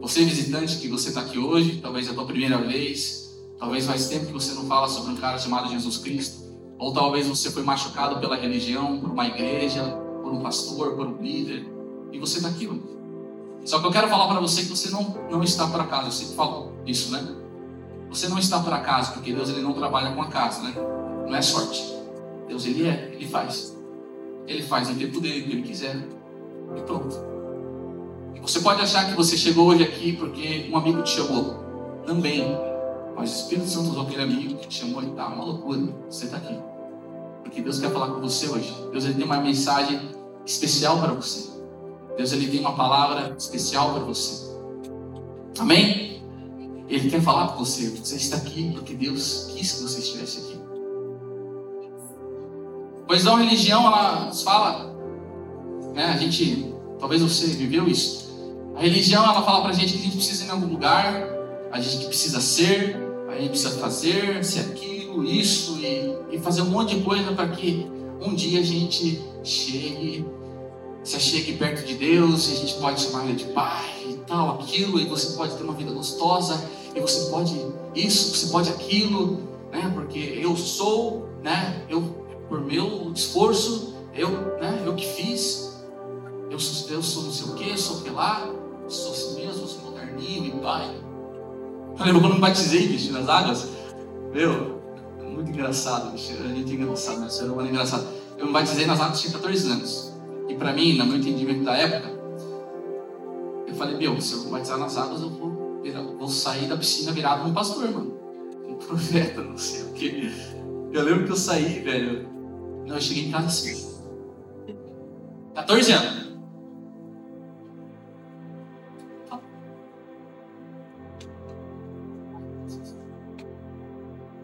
Você 0.00 0.24
visitante 0.24 0.78
que 0.78 0.88
você 0.88 1.10
está 1.10 1.20
aqui 1.20 1.38
hoje, 1.38 1.78
talvez 1.80 2.08
é 2.08 2.10
a 2.10 2.14
tua 2.14 2.24
primeira 2.24 2.58
vez, 2.58 3.22
Talvez 3.62 3.86
faz 3.86 4.08
tempo 4.08 4.26
que 4.26 4.32
você 4.32 4.54
não 4.54 4.64
fala 4.64 4.88
sobre 4.88 5.12
um 5.12 5.16
cara 5.16 5.38
chamado 5.38 5.70
Jesus 5.70 5.98
Cristo. 5.98 6.42
Ou 6.80 6.92
talvez 6.92 7.28
você 7.28 7.48
foi 7.48 7.62
machucado 7.62 8.18
pela 8.18 8.34
religião, 8.34 8.98
por 8.98 9.08
uma 9.08 9.28
igreja, 9.28 9.84
por 10.20 10.32
um 10.32 10.40
pastor, 10.40 10.96
por 10.96 11.06
um 11.06 11.22
líder. 11.22 11.64
E 12.10 12.18
você 12.18 12.38
está 12.38 12.48
aqui 12.48 12.66
hoje. 12.66 12.82
Só 13.64 13.78
que 13.78 13.86
eu 13.86 13.92
quero 13.92 14.08
falar 14.08 14.26
para 14.26 14.40
você 14.40 14.62
que 14.62 14.68
você 14.68 14.90
não, 14.90 15.16
não 15.30 15.44
está 15.44 15.68
por 15.68 15.80
acaso. 15.80 16.08
Eu 16.08 16.10
sempre 16.10 16.34
falo 16.34 16.72
isso, 16.84 17.12
né? 17.12 17.24
Você 18.12 18.28
não 18.28 18.38
está 18.38 18.60
por 18.60 18.72
acaso, 18.74 19.14
porque 19.14 19.32
Deus 19.32 19.48
ele 19.48 19.62
não 19.62 19.72
trabalha 19.72 20.12
com 20.12 20.20
acaso, 20.20 20.62
né? 20.62 20.74
Não 21.26 21.34
é 21.34 21.40
sorte. 21.40 21.82
Deus 22.46 22.66
ele 22.66 22.86
é, 22.86 23.10
ele 23.14 23.26
faz. 23.26 23.74
Ele 24.46 24.62
faz 24.62 24.90
no 24.90 24.96
tempo 24.96 25.18
dele, 25.18 25.42
que 25.42 25.52
ele 25.52 25.62
quiser. 25.62 25.96
E 26.76 26.80
pronto. 26.82 27.16
Você 28.42 28.60
pode 28.60 28.82
achar 28.82 29.08
que 29.08 29.14
você 29.14 29.34
chegou 29.34 29.68
hoje 29.68 29.84
aqui 29.84 30.12
porque 30.12 30.68
um 30.70 30.76
amigo 30.76 31.02
te 31.02 31.10
chamou. 31.10 31.54
Também. 32.04 32.54
Mas 33.16 33.30
o 33.30 33.34
Espírito 33.44 33.68
Santo 33.68 33.90
usou 33.90 34.02
aquele 34.02 34.22
amigo 34.24 34.56
que 34.56 34.68
te 34.68 34.80
chamou 34.80 35.02
e 35.02 35.06
tá 35.12 35.28
uma 35.28 35.44
loucura. 35.44 35.80
Você 36.10 36.26
está 36.26 36.36
aqui. 36.36 36.58
Porque 37.42 37.62
Deus 37.62 37.80
quer 37.80 37.90
falar 37.92 38.08
com 38.08 38.20
você 38.20 38.46
hoje. 38.46 38.74
Deus 38.90 39.06
ele 39.06 39.14
tem 39.14 39.24
uma 39.24 39.40
mensagem 39.40 39.98
especial 40.44 40.98
para 40.98 41.14
você. 41.14 41.50
Deus 42.18 42.30
ele 42.32 42.46
tem 42.48 42.60
uma 42.60 42.74
palavra 42.74 43.34
especial 43.38 43.94
para 43.94 44.02
você. 44.02 44.52
Amém? 45.58 46.11
Ele 46.92 47.08
quer 47.08 47.22
falar 47.22 47.48
com 47.48 47.64
você. 47.64 47.88
Você 47.88 48.16
está 48.16 48.36
aqui 48.36 48.70
porque 48.72 48.92
Deus 48.92 49.50
quis 49.54 49.72
que 49.72 49.82
você 49.82 49.98
estivesse 50.00 50.40
aqui. 50.40 50.60
Pois 53.06 53.26
a 53.26 53.34
religião, 53.36 53.86
ela 53.86 54.30
fala, 54.32 54.94
né, 55.94 56.04
a 56.04 56.16
gente, 56.18 56.74
talvez 57.00 57.22
você 57.22 57.46
viveu 57.46 57.88
isso. 57.88 58.30
A 58.76 58.80
religião, 58.82 59.24
ela 59.24 59.42
fala 59.42 59.62
pra 59.62 59.72
gente 59.72 59.94
que 59.94 60.00
a 60.00 60.02
gente 60.02 60.16
precisa 60.16 60.44
ir 60.44 60.48
em 60.48 60.50
algum 60.50 60.66
lugar, 60.66 61.28
a 61.70 61.80
gente 61.80 62.04
precisa 62.06 62.42
ser, 62.42 62.96
a 63.30 63.38
gente 63.38 63.50
precisa 63.50 63.70
fazer, 63.78 64.44
ser 64.44 64.60
aquilo, 64.60 65.24
isso, 65.24 65.78
e, 65.78 66.36
e 66.36 66.38
fazer 66.40 66.60
um 66.60 66.70
monte 66.70 66.96
de 66.96 67.02
coisa 67.02 67.32
para 67.32 67.48
que 67.48 67.86
um 68.20 68.34
dia 68.34 68.60
a 68.60 68.62
gente 68.62 69.18
chegue, 69.42 70.26
se 71.02 71.18
chegue 71.18 71.54
perto 71.54 71.86
de 71.86 71.94
Deus, 71.94 72.50
e 72.50 72.52
a 72.52 72.56
gente 72.56 72.74
pode 72.74 73.00
chamar 73.00 73.24
ele 73.24 73.34
de 73.34 73.44
pai 73.46 74.01
tal, 74.26 74.60
aquilo, 74.60 75.00
e 75.00 75.04
você 75.04 75.36
pode 75.36 75.54
ter 75.54 75.64
uma 75.64 75.74
vida 75.74 75.92
gostosa, 75.92 76.64
e 76.94 77.00
você 77.00 77.30
pode 77.30 77.54
isso, 77.94 78.36
você 78.36 78.52
pode 78.52 78.70
aquilo, 78.70 79.40
né? 79.70 79.90
Porque 79.94 80.18
eu 80.18 80.56
sou, 80.56 81.28
né? 81.42 81.84
Eu 81.88 82.22
por 82.52 82.60
meu 82.60 83.10
esforço, 83.14 83.94
eu, 84.14 84.28
né, 84.60 84.82
eu 84.84 84.94
que 84.94 85.06
fiz, 85.06 85.82
eu 86.50 86.58
sou, 86.58 86.90
eu 86.90 87.02
sou 87.02 87.22
não 87.22 87.32
sei 87.32 87.46
o 87.46 87.54
que, 87.54 87.78
sou 87.78 87.96
o 87.96 88.02
que 88.02 88.10
lá, 88.10 88.46
sou 88.88 89.12
assim 89.12 89.36
mesmo, 89.36 89.66
sou 89.66 89.90
moderninho 89.90 90.44
e 90.44 90.60
pai. 90.60 90.94
Eu 91.98 92.06
lembro 92.06 92.20
quando 92.20 92.34
me 92.34 92.40
batizei, 92.40 92.88
bicho, 92.88 93.10
nas 93.10 93.28
águas, 93.28 93.68
meu, 94.32 94.82
muito 95.26 95.50
engraçado, 95.50 96.12
bicho, 96.12 96.32
a 96.42 96.48
gente 96.48 96.72
é 96.72 96.74
engraçado, 96.74 97.20
né, 97.20 97.30
ser 97.30 97.44
humano 97.44 97.68
é 97.68 97.70
engraçado. 97.70 98.06
Eu 98.36 98.46
me 98.46 98.52
batizei 98.52 98.84
nas 98.84 99.00
águas, 99.00 99.20
tinha 99.22 99.32
14 99.32 99.70
anos, 99.70 100.12
e 100.48 100.54
para 100.54 100.74
mim, 100.74 100.98
no 100.98 101.06
meu 101.06 101.16
entendimento 101.16 101.64
da 101.64 101.74
época, 101.74 102.21
eu 103.72 103.78
falei, 103.78 103.96
meu, 103.96 104.20
se 104.20 104.34
eu 104.34 104.50
batizar 104.50 104.78
nas 104.78 104.96
águas, 104.98 105.22
eu 105.22 105.30
vou, 105.30 105.82
vou 106.18 106.28
sair 106.28 106.68
da 106.68 106.76
piscina 106.76 107.10
virado 107.10 107.48
um 107.48 107.54
pastor, 107.54 107.90
mano, 107.90 108.18
um 108.68 108.74
profeta, 108.74 109.42
não 109.42 109.56
sei 109.56 109.82
o 109.82 109.92
que. 109.94 110.30
Eu 110.92 111.02
lembro 111.02 111.24
que 111.24 111.32
eu 111.32 111.36
saí, 111.36 111.80
velho, 111.80 112.28
não, 112.86 112.96
eu 112.96 113.00
cheguei 113.00 113.28
em 113.28 113.30
casa 113.30 113.46
assim. 113.46 113.92
14 115.54 115.92
anos. 115.92 116.22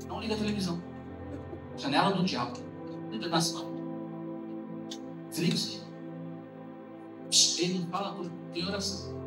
Não 0.07 0.21
liga 0.21 0.35
a 0.35 0.39
televisão. 0.39 0.83
Janela 1.77 2.13
do 2.13 2.25
diabo. 2.25 2.59
Internacional. 3.13 3.71
Desliga 5.31 5.55
isso. 5.55 5.88
Ele 7.59 7.87
fala, 7.91 8.17
tem 8.53 8.67
oração. 8.67 9.19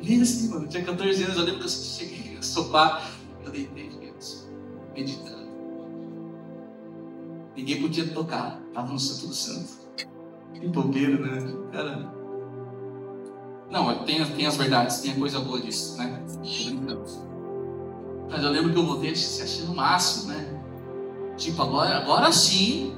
Liga 0.00 0.22
assim, 0.22 0.48
mano. 0.48 0.64
Eu 0.64 0.68
tinha 0.68 0.84
14 0.84 1.22
anos, 1.24 1.36
eu 1.36 1.44
lembro 1.44 1.60
que 1.60 1.66
eu 1.66 1.70
cheguei 1.70 2.36
no 2.36 2.42
sofá, 2.42 3.02
eu 3.44 3.50
deitei, 3.50 3.90
meditando. 4.94 5.50
Ninguém 7.56 7.82
podia 7.82 8.08
tocar. 8.08 8.60
Estava 8.68 8.92
no 8.92 8.98
Santo 8.98 9.28
do 9.28 9.34
Santo. 9.34 9.68
Que 10.54 10.68
bobeira, 10.68 11.18
né? 11.18 11.52
Cara. 11.72 12.14
Não, 13.70 14.04
tem, 14.04 14.24
tem 14.32 14.46
as 14.46 14.56
verdades, 14.56 15.00
tem 15.00 15.12
a 15.12 15.16
coisa 15.16 15.40
boa 15.40 15.60
disso, 15.60 15.96
né? 15.96 16.24
Mas 18.28 18.42
eu 18.42 18.50
lembro 18.50 18.72
que 18.72 18.78
eu 18.78 18.86
voltei 18.86 19.14
se 19.14 19.42
achando 19.42 19.72
o 19.72 19.76
máximo, 19.76 20.32
né? 20.32 20.60
Tipo, 21.36 21.62
agora, 21.62 21.98
agora 21.98 22.32
sim, 22.32 22.96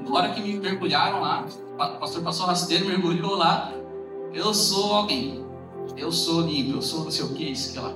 agora 0.00 0.30
que 0.30 0.40
me 0.40 0.58
mergulharam 0.58 1.20
lá, 1.20 1.46
o 1.86 1.98
pastor 1.98 2.22
passou 2.22 2.46
rasteiro, 2.46 2.86
mergulhou 2.86 3.36
lá, 3.36 3.72
eu 4.32 4.52
sou 4.52 4.94
alguém. 4.94 5.46
Eu 5.96 6.12
sou 6.12 6.42
limpo, 6.42 6.76
eu 6.76 6.82
sou 6.82 7.04
não 7.04 7.10
sei 7.10 7.24
o 7.24 7.28
que, 7.30 7.50
isso 7.50 7.72
que 7.72 7.78
lá. 7.78 7.92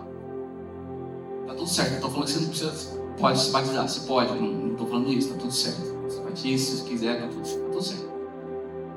Tá 1.47 1.55
tudo 1.55 1.69
certo, 1.69 1.93
não 1.95 2.01
tô 2.01 2.09
falando 2.09 2.27
que 2.27 2.33
você 2.33 2.41
não 2.41 2.49
precisa, 2.49 3.01
pode 3.19 3.39
se 3.39 3.51
batizar, 3.51 3.89
você 3.89 4.01
pode, 4.07 4.35
não, 4.35 4.75
tô 4.75 4.87
falando 4.87 5.13
isso, 5.13 5.33
tá 5.33 5.39
tudo 5.39 5.53
certo 5.53 5.93
batize, 6.33 6.79
se 6.79 6.85
quiser, 6.85 7.21
tá 7.21 7.29
tudo, 7.29 7.43
tá 7.43 7.69
tudo 7.71 7.83
certo. 7.83 8.13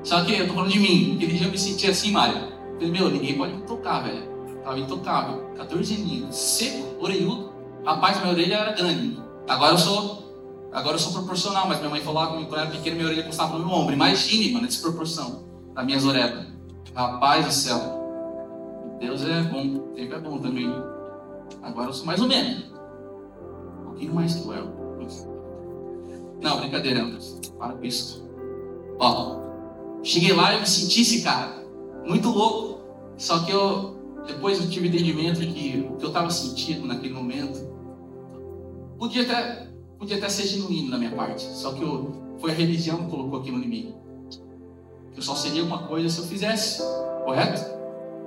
Só 0.02 0.24
que 0.24 0.34
eu 0.34 0.46
tô 0.46 0.54
falando 0.54 0.70
de 0.70 0.78
mim, 0.78 1.16
aquele 1.16 1.34
dia 1.34 1.46
eu 1.46 1.50
me 1.50 1.58
senti 1.58 1.86
assim, 1.86 2.10
Mário. 2.12 2.52
Falei, 2.74 2.90
meu, 2.90 3.10
ninguém 3.10 3.36
pode 3.36 3.54
me 3.54 3.62
tocar, 3.62 4.00
velho. 4.00 4.22
Tava 4.62 4.78
intocável. 4.78 5.50
14 5.56 5.94
aninhos, 5.94 6.34
seco, 6.34 6.96
orelhudo. 7.00 7.52
Rapaz, 7.84 8.18
minha 8.20 8.32
orelha 8.32 8.54
era 8.56 8.72
grande. 8.72 9.20
Agora 9.48 9.72
eu 9.72 9.78
sou. 9.78 10.25
Agora 10.76 10.96
eu 10.96 10.98
sou 10.98 11.10
proporcional, 11.10 11.66
mas 11.66 11.78
minha 11.78 11.88
mãe 11.88 12.02
falou 12.02 12.26
que 12.26 12.44
quando 12.44 12.52
eu 12.52 12.58
era 12.58 12.70
pequeno, 12.70 12.96
minha 12.96 13.08
orelha 13.08 13.22
custava 13.22 13.58
no 13.58 13.64
meu 13.64 13.74
ombro. 13.74 13.94
Imagine, 13.94 14.52
mano, 14.52 14.66
a 14.66 14.68
desproporção 14.68 15.42
das 15.72 15.86
minhas 15.86 16.04
orelhas. 16.04 16.48
Rapaz 16.94 17.46
do 17.46 17.50
céu. 17.50 17.78
Deus 19.00 19.22
é 19.22 19.40
bom, 19.44 19.78
tempo 19.94 20.14
é 20.14 20.20
bom 20.20 20.38
também. 20.38 20.70
Agora 21.62 21.88
eu 21.88 21.94
sou 21.94 22.04
mais 22.04 22.20
ou 22.20 22.28
menos. 22.28 22.64
Um 23.80 23.84
pouquinho 23.84 24.14
mais 24.14 24.34
cruel. 24.34 24.66
Não, 26.42 26.60
brincadeira, 26.60 27.04
Anderson. 27.04 27.40
Para 27.58 27.72
com 27.72 27.82
isso. 27.82 28.28
Ó, 28.98 29.38
cheguei 30.02 30.34
lá 30.34 30.56
e 30.56 30.60
me 30.60 30.66
senti 30.66 31.00
esse 31.00 31.22
cara. 31.22 31.54
Muito 32.04 32.28
louco. 32.28 32.82
Só 33.16 33.38
que 33.44 33.50
eu, 33.50 33.96
depois 34.26 34.62
eu 34.62 34.68
tive 34.68 34.88
entendimento 34.88 35.40
que 35.40 35.88
o 35.90 35.96
que 35.96 36.04
eu 36.04 36.08
estava 36.08 36.30
sentindo 36.30 36.86
naquele 36.86 37.14
momento 37.14 37.66
podia 38.98 39.22
até, 39.22 39.68
podia 39.98 40.16
até 40.16 40.28
ser 40.28 40.46
genuíno 40.46 40.90
da 40.90 40.98
minha 40.98 41.12
parte. 41.12 41.42
Só 41.42 41.72
que 41.72 41.82
eu, 41.82 42.36
foi 42.38 42.50
a 42.50 42.54
religião 42.54 43.04
que 43.04 43.10
colocou 43.10 43.40
aquilo 43.40 43.62
em 43.62 43.68
mim. 43.68 43.94
Eu 45.14 45.22
só 45.22 45.34
seria 45.34 45.64
uma 45.64 45.86
coisa 45.86 46.08
se 46.08 46.18
eu 46.18 46.24
fizesse. 46.26 46.82
Correto? 47.24 47.64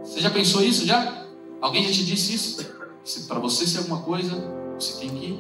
Você 0.03 0.19
já 0.19 0.29
pensou 0.29 0.63
isso 0.63 0.85
já? 0.85 1.25
Alguém 1.61 1.83
já 1.83 1.93
te 1.93 2.05
disse 2.05 2.33
isso? 2.33 2.65
Se 3.03 3.27
para 3.27 3.39
você 3.39 3.67
ser 3.67 3.79
alguma 3.79 4.01
coisa, 4.01 4.35
você 4.77 4.99
tem 4.99 5.09
que. 5.09 5.39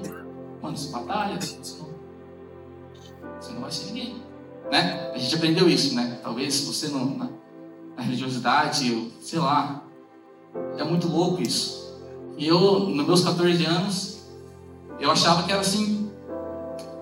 Mano, 0.61 0.77
você 0.77 0.91
batalha, 0.91 1.39
você 1.39 1.79
não 1.79 1.89
você 3.39 3.53
não 3.53 3.61
vai 3.61 3.71
ser 3.71 3.85
ninguém. 3.87 4.21
Né? 4.71 5.11
A 5.13 5.17
gente 5.17 5.35
aprendeu 5.35 5.69
isso, 5.69 5.95
né? 5.95 6.19
Talvez 6.21 6.61
você 6.61 6.89
não, 6.89 7.17
na, 7.17 7.29
na 7.97 8.03
religiosidade, 8.03 8.93
ou, 8.93 9.11
sei 9.21 9.39
lá, 9.39 9.83
é 10.77 10.83
muito 10.83 11.07
louco 11.07 11.41
isso. 11.41 11.97
E 12.37 12.47
eu, 12.47 12.79
nos 12.81 13.05
meus 13.05 13.23
14 13.23 13.65
anos, 13.65 14.23
eu 14.99 15.09
achava 15.09 15.43
que 15.43 15.51
era 15.51 15.61
assim. 15.61 15.98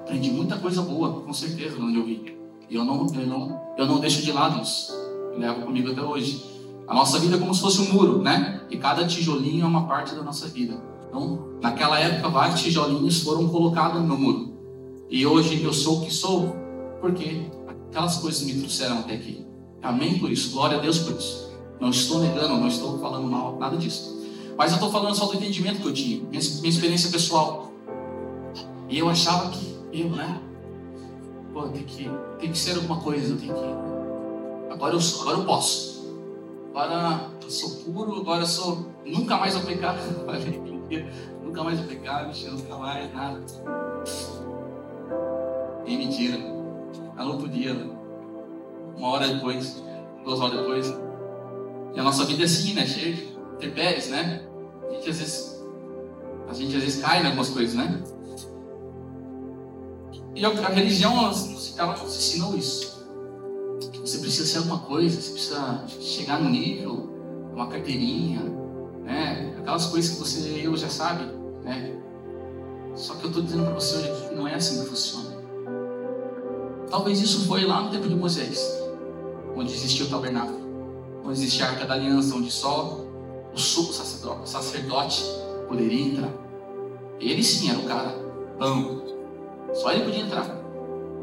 Aprendi 0.08 0.32
muita 0.32 0.56
coisa 0.56 0.82
boa, 0.84 1.20
com 1.20 1.34
certeza, 1.34 1.76
onde 1.82 1.98
eu 1.98 2.06
vi. 2.06 2.34
E 2.70 2.76
eu 2.76 2.86
não, 2.86 3.06
eu 3.14 3.28
não, 3.28 3.62
eu 3.78 3.86
não 3.86 4.00
deixo 4.00 4.22
de 4.22 4.32
lado 4.32 4.62
isso. 4.62 4.94
Eu 5.34 5.38
levo 5.38 5.64
comigo 5.64 5.92
até 5.92 6.02
hoje. 6.02 6.42
A 6.88 6.94
nossa 6.94 7.20
vida 7.20 7.36
é 7.36 7.40
como 7.40 7.54
se 7.54 7.60
fosse 7.60 7.82
um 7.82 7.92
muro, 7.92 8.22
né? 8.22 8.62
E 8.70 8.78
cada 8.78 9.06
tijolinho 9.06 9.66
é 9.66 9.68
uma 9.68 9.86
parte 9.86 10.16
da 10.16 10.24
nossa 10.24 10.48
vida. 10.48 10.82
Então, 11.10 11.50
naquela 11.62 12.00
época, 12.00 12.30
vários 12.30 12.62
tijolinhos 12.62 13.22
foram 13.22 13.50
colocados 13.50 14.02
no 14.02 14.18
muro. 14.18 14.54
E 15.10 15.28
hoje 15.28 15.62
eu 15.62 15.74
sou 15.74 15.98
o 15.98 16.06
que 16.06 16.14
sou, 16.14 16.56
porque 17.02 17.42
aquelas 17.68 18.16
coisas 18.16 18.44
me 18.44 18.54
trouxeram 18.54 19.00
até 19.00 19.16
aqui. 19.16 19.46
Amém 19.84 20.20
por 20.20 20.32
isso. 20.32 20.52
Glória 20.54 20.78
a 20.78 20.80
Deus 20.80 21.00
por 21.00 21.18
isso. 21.18 21.52
Não 21.82 21.90
estou 21.90 22.20
negando, 22.20 22.56
não 22.56 22.70
estou 22.70 22.98
falando 23.00 23.28
mal, 23.28 23.60
nada 23.60 23.76
disso. 23.76 24.18
Mas 24.58 24.72
eu 24.72 24.76
estou 24.76 24.90
falando 24.90 25.16
só 25.16 25.26
do 25.26 25.36
entendimento 25.36 25.82
que 25.82 25.88
eu 25.88 25.94
tinha, 25.94 26.24
minha, 26.30 26.42
minha 26.62 26.70
experiência 26.70 27.10
pessoal. 27.10 27.74
E 28.88 28.98
eu 28.98 29.10
achava 29.10 29.50
que 29.50 29.77
eu, 30.02 30.10
né? 30.10 30.42
Pô, 31.54 31.68
tem 31.70 31.84
que, 31.84 32.10
tem 32.40 32.52
que 32.52 32.58
ser 32.58 32.76
alguma 32.76 33.00
coisa, 33.02 33.36
tenho 33.36 33.54
que. 33.54 34.74
Agora 34.74 34.94
eu 34.94 35.00
agora 35.22 35.38
eu 35.38 35.46
posso. 35.46 35.98
Agora 36.70 37.32
eu 37.42 37.50
sou 37.50 37.70
puro, 37.84 38.22
agora 38.22 38.44
eu 38.44 38.48
sou. 38.48 38.86
Nunca 39.06 39.38
mais 39.38 39.56
vou 39.56 39.64
pecar. 39.64 39.96
nunca 41.44 41.64
mais 41.64 41.80
vou 41.80 41.88
pecar, 41.88 42.28
nunca 42.28 42.78
mais, 42.78 43.14
nada. 43.14 43.42
E 45.86 45.98
mentira. 45.98 46.38
No 46.38 47.32
outro 47.32 47.50
dia, 47.50 47.74
uma 48.96 49.08
hora 49.10 49.28
depois, 49.28 49.84
duas 50.24 50.40
horas 50.40 50.60
depois. 50.60 50.94
E 51.96 52.00
a 52.00 52.04
nossa 52.04 52.26
vida 52.26 52.44
é 52.44 52.46
assim, 52.46 52.74
né? 52.74 52.86
Cheia 52.86 53.14
de 53.14 53.38
intempéries, 53.56 54.10
né? 54.10 54.46
A 54.88 54.94
gente 54.94 55.10
às 55.10 55.18
vezes 55.18 55.64
A 56.48 56.54
gente 56.54 56.76
às 56.78 56.84
vezes 56.84 57.02
cai 57.02 57.24
em 57.24 57.26
algumas 57.26 57.50
coisas, 57.50 57.74
né? 57.74 58.04
E 60.38 60.46
a 60.46 60.50
religião, 60.70 61.18
ela 61.18 61.98
nos 61.98 62.16
ensinou 62.16 62.56
isso. 62.56 63.04
Você 64.02 64.20
precisa 64.20 64.46
ser 64.46 64.60
alguma 64.60 64.80
coisa, 64.80 65.20
você 65.20 65.32
precisa 65.32 65.84
chegar 66.00 66.40
no 66.40 66.48
nível, 66.48 67.10
uma 67.52 67.66
carteirinha, 67.68 68.44
né? 69.04 69.56
Aquelas 69.58 69.88
coisas 69.88 70.12
que 70.12 70.20
você 70.20 70.62
eu 70.64 70.78
já 70.78 70.90
sabe, 70.90 71.26
né? 71.64 71.92
Só 72.96 73.16
que 73.16 73.24
eu 73.24 73.30
estou 73.30 73.42
dizendo 73.42 73.64
para 73.64 73.74
você 73.74 73.96
hoje 73.96 74.30
que 74.30 74.36
não 74.36 74.48
é 74.48 74.54
assim 74.54 74.84
que 74.84 74.90
funciona. 74.90 75.36
Talvez 76.88 77.20
isso 77.20 77.48
foi 77.48 77.66
lá 77.66 77.82
no 77.82 77.90
tempo 77.90 78.08
de 78.08 78.14
Moisés, 78.14 78.80
onde 79.56 79.74
existia 79.74 80.06
o 80.06 80.10
tabernáculo, 80.10 80.60
onde 81.24 81.34
existia 81.34 81.66
a 81.66 81.70
arca 81.70 81.86
da 81.86 81.96
aliança, 81.96 82.36
onde 82.36 82.52
só 82.52 83.04
o 83.52 83.58
suco 83.58 83.92
sacerdote, 83.92 85.24
poderia 85.68 86.06
entrar. 86.06 86.32
Ele 87.20 87.44
sim 87.44 87.72
era 87.72 87.80
o 87.80 87.86
cara 87.86 88.16
bom. 88.60 89.17
Só 89.74 89.92
ele 89.92 90.06
podia 90.06 90.24
entrar. 90.24 90.58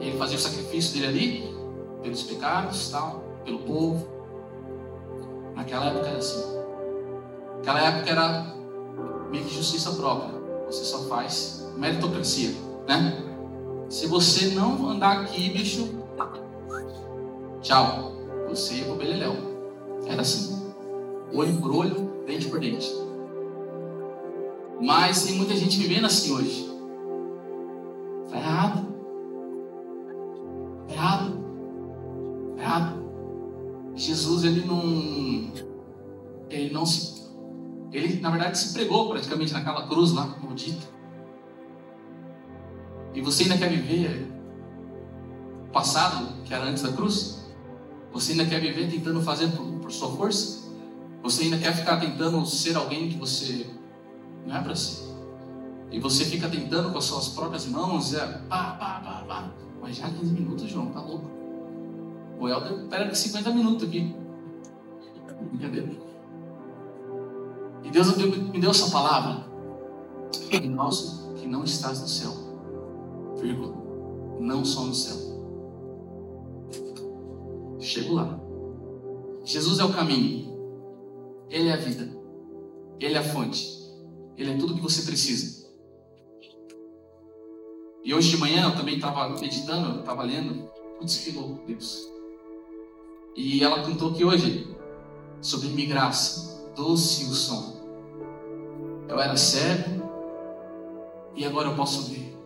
Ele 0.00 0.16
fazia 0.18 0.36
o 0.36 0.40
sacrifício 0.40 0.92
dele 0.94 1.06
ali, 1.06 1.56
pelos 2.02 2.22
pecados, 2.22 2.90
tal, 2.90 3.22
pelo 3.44 3.60
povo. 3.60 4.06
Naquela 5.54 5.86
época 5.86 6.08
era 6.08 6.18
assim. 6.18 6.44
Naquela 7.56 7.80
época 7.80 8.10
era 8.10 8.54
meio 9.30 9.44
que 9.44 9.54
justiça 9.54 9.92
própria. 9.92 10.34
Você 10.66 10.84
só 10.84 11.04
faz 11.04 11.66
meritocracia, 11.76 12.50
né? 12.86 13.22
Se 13.88 14.06
você 14.06 14.48
não 14.48 14.88
andar 14.88 15.22
aqui, 15.22 15.50
bicho, 15.50 15.88
tchau. 17.60 18.12
Você 18.48 18.82
é 18.82 18.90
o 18.90 18.96
beleléu. 18.96 19.34
Era 20.06 20.22
assim. 20.22 20.72
Olho 21.32 21.60
por 21.60 21.74
olho, 21.74 22.12
dente 22.26 22.48
por 22.48 22.60
dente. 22.60 22.92
Mas 24.80 25.24
tem 25.24 25.36
muita 25.36 25.56
gente 25.56 25.78
vivendo 25.78 26.06
assim 26.06 26.32
hoje. 26.32 26.74
Se 38.54 38.73
pregou 38.73 39.08
praticamente 39.08 39.52
naquela 39.52 39.87
cruz 39.87 40.12
lá, 40.12 40.26
maldita. 40.42 40.87
E 43.14 43.20
você 43.20 43.44
ainda 43.44 43.56
quer 43.56 43.70
viver 43.70 44.28
o 45.68 45.73
passado, 45.73 46.42
que 46.44 46.52
era 46.52 46.64
antes 46.64 46.82
da 46.82 46.92
cruz? 46.92 47.44
Você 48.12 48.32
ainda 48.32 48.44
quer 48.46 48.61
viver 48.61 48.90
tentando 48.90 49.20
fazer 49.23 49.49
por, 49.49 49.90
sua 49.90 50.11
força? 50.16 50.64
Você 51.23 51.44
ainda 51.44 51.58
quer 51.58 51.75
ficar 51.75 51.99
tentando 51.99 52.44
ser 52.46 52.76
alguém 52.76 53.08
que 53.08 53.16
você 53.16 53.66
não 54.46 54.56
é 54.56 54.62
para 54.62 54.75
ser? 54.75 55.04
E 55.90 56.00
você 56.00 56.25
fica 56.25 56.49
tentando 56.49 56.90
com 56.90 56.99
as 56.99 57.04
suas 57.04 57.28
próprias 57.28 57.66
mãos, 57.66 58.14
é 58.14 58.26
pá, 58.49 58.73
pá, 58.73 59.00
pá, 59.04 59.25
pá. 59.26 59.50
Mas 59.80 59.96
já 59.96 60.08
15 60.11 60.32
minutos, 60.32 60.68
João, 60.68 60.87
tá 60.87 61.00
louco. 61.00 61.30
O 62.38 62.49
Helder 62.49 62.73
espera 62.73 63.14
50 63.14 63.50
minutos 63.50 63.88
aqui. 63.88 64.14
Brincadeira. 65.52 66.13
Deus 67.94 68.16
me 68.16 68.58
deu 68.60 68.72
essa 68.72 68.90
palavra. 68.90 69.46
E 70.50 70.68
nós 70.68 71.30
que 71.36 71.46
não 71.46 71.62
estás 71.62 72.00
no 72.00 72.08
céu, 72.08 72.32
vírgula, 73.40 73.72
não 74.40 74.64
só 74.64 74.82
no 74.82 74.92
céu. 74.92 75.16
Chego 77.78 78.14
lá. 78.14 78.40
Jesus 79.44 79.78
é 79.78 79.84
o 79.84 79.92
caminho. 79.92 80.52
Ele 81.48 81.68
é 81.68 81.74
a 81.74 81.76
vida. 81.76 82.10
Ele 82.98 83.14
é 83.14 83.18
a 83.18 83.22
fonte. 83.22 83.80
Ele 84.36 84.50
é 84.50 84.56
tudo 84.56 84.74
que 84.74 84.80
você 84.80 85.02
precisa. 85.02 85.64
E 88.02 88.12
hoje 88.12 88.30
de 88.30 88.38
manhã 88.38 88.70
eu 88.70 88.76
também 88.76 88.96
estava 88.96 89.28
meditando, 89.38 90.00
estava 90.00 90.24
lendo. 90.24 90.68
Putz, 90.98 91.18
que 91.18 91.30
louco, 91.30 91.64
Deus. 91.64 92.08
E 93.36 93.62
ela 93.62 93.85
cantou 93.85 94.11
aqui 94.11 94.24
hoje 94.24 94.76
sobre 95.40 95.68
minha 95.68 95.87
graça, 95.87 96.72
doce 96.74 97.26
o 97.26 97.35
som. 97.35 97.73
Eu 99.14 99.20
era 99.20 99.37
cego 99.37 100.11
e 101.37 101.44
agora 101.44 101.68
eu 101.68 101.77
posso 101.77 102.11
ver. 102.11 102.37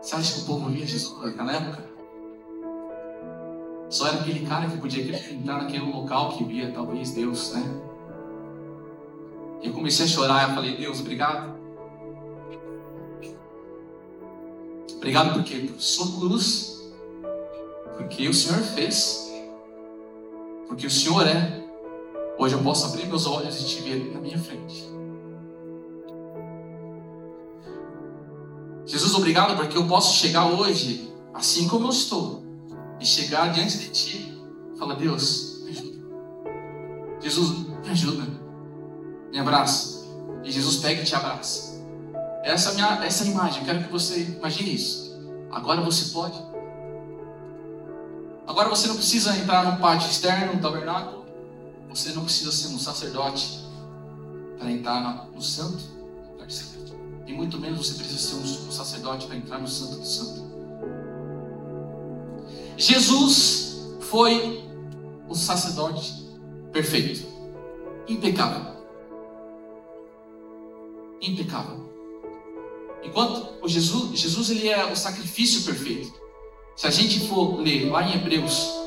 Você 0.00 0.14
acha 0.14 0.34
que 0.34 0.40
o 0.42 0.44
povo 0.44 0.70
via 0.70 0.86
Jesus 0.86 1.20
naquela 1.20 1.52
época? 1.56 1.84
Só 3.88 4.06
era 4.06 4.20
aquele 4.20 4.46
cara 4.46 4.70
que 4.70 4.78
podia 4.78 5.32
entrar 5.32 5.62
naquele 5.62 5.84
local 5.84 6.28
que 6.28 6.44
via 6.44 6.70
talvez 6.70 7.10
Deus, 7.10 7.52
né? 7.52 7.62
Eu 9.64 9.72
comecei 9.72 10.04
a 10.06 10.08
chorar, 10.08 10.48
eu 10.48 10.54
falei, 10.54 10.76
Deus, 10.76 11.00
obrigado. 11.00 11.58
Obrigado 14.94 15.32
porque 15.34 15.58
por 15.58 15.80
sua 15.80 16.20
cruz, 16.20 16.88
porque 17.96 18.28
o 18.28 18.32
Senhor 18.32 18.60
fez, 18.60 19.28
porque 20.68 20.86
o 20.86 20.90
Senhor 20.90 21.26
é. 21.26 21.59
Hoje 22.40 22.54
eu 22.54 22.62
posso 22.62 22.86
abrir 22.86 23.06
meus 23.06 23.26
olhos 23.26 23.60
e 23.60 23.66
te 23.66 23.82
ver 23.82 24.14
na 24.14 24.18
minha 24.18 24.38
frente. 24.38 24.90
Jesus, 28.86 29.14
obrigado 29.14 29.58
porque 29.58 29.76
eu 29.76 29.86
posso 29.86 30.16
chegar 30.16 30.46
hoje, 30.46 31.12
assim 31.34 31.68
como 31.68 31.84
eu 31.84 31.90
estou, 31.90 32.42
e 32.98 33.04
chegar 33.04 33.52
diante 33.52 33.76
de 33.76 33.90
Ti 33.90 34.42
e 34.74 34.78
falar: 34.78 34.94
Deus, 34.94 35.60
me 35.64 35.70
ajuda. 35.70 35.98
Jesus, 37.20 37.58
me 37.84 37.90
ajuda. 37.90 38.26
Me 39.30 39.38
abraça. 39.38 40.08
E 40.42 40.50
Jesus 40.50 40.76
pega 40.76 41.02
e 41.02 41.04
te 41.04 41.14
abraça. 41.14 41.84
Essa 42.42 42.70
é 42.70 42.74
minha 42.74 43.04
essa 43.04 43.24
é 43.24 43.26
imagem, 43.26 43.60
eu 43.60 43.66
quero 43.66 43.84
que 43.84 43.92
você 43.92 44.18
imagine 44.18 44.74
isso. 44.76 45.14
Agora 45.50 45.82
você 45.82 46.10
pode. 46.10 46.42
Agora 48.46 48.70
você 48.70 48.88
não 48.88 48.96
precisa 48.96 49.36
entrar 49.36 49.62
no 49.70 49.78
pátio 49.78 50.08
externo, 50.08 50.54
no 50.54 50.60
tabernáculo. 50.62 51.19
Você 51.90 52.12
não 52.12 52.24
precisa 52.24 52.52
ser 52.52 52.68
um 52.68 52.78
sacerdote 52.78 53.60
para 54.58 54.70
entrar 54.70 55.28
no 55.34 55.42
santo 55.42 56.00
e 57.30 57.32
muito 57.32 57.60
menos 57.60 57.86
você 57.86 57.94
precisa 57.94 58.18
ser 58.18 58.34
um 58.34 58.72
sacerdote 58.72 59.26
para 59.28 59.36
entrar 59.36 59.60
no 59.60 59.68
Santo 59.68 60.00
do 60.00 60.04
Santo. 60.04 60.50
Jesus 62.76 63.86
foi 64.00 64.64
o 65.28 65.34
sacerdote 65.34 66.26
perfeito, 66.72 67.24
impecável. 68.08 68.74
Impecável. 71.22 71.88
Enquanto 73.04 73.64
o 73.64 73.68
Jesus, 73.68 74.18
Jesus 74.18 74.50
ele 74.50 74.68
é 74.68 74.90
o 74.90 74.96
sacrifício 74.96 75.62
perfeito. 75.62 76.12
Se 76.74 76.88
a 76.88 76.90
gente 76.90 77.28
for 77.28 77.60
ler 77.60 77.88
lá 77.90 78.02
em 78.02 78.14
Hebreus 78.14 78.79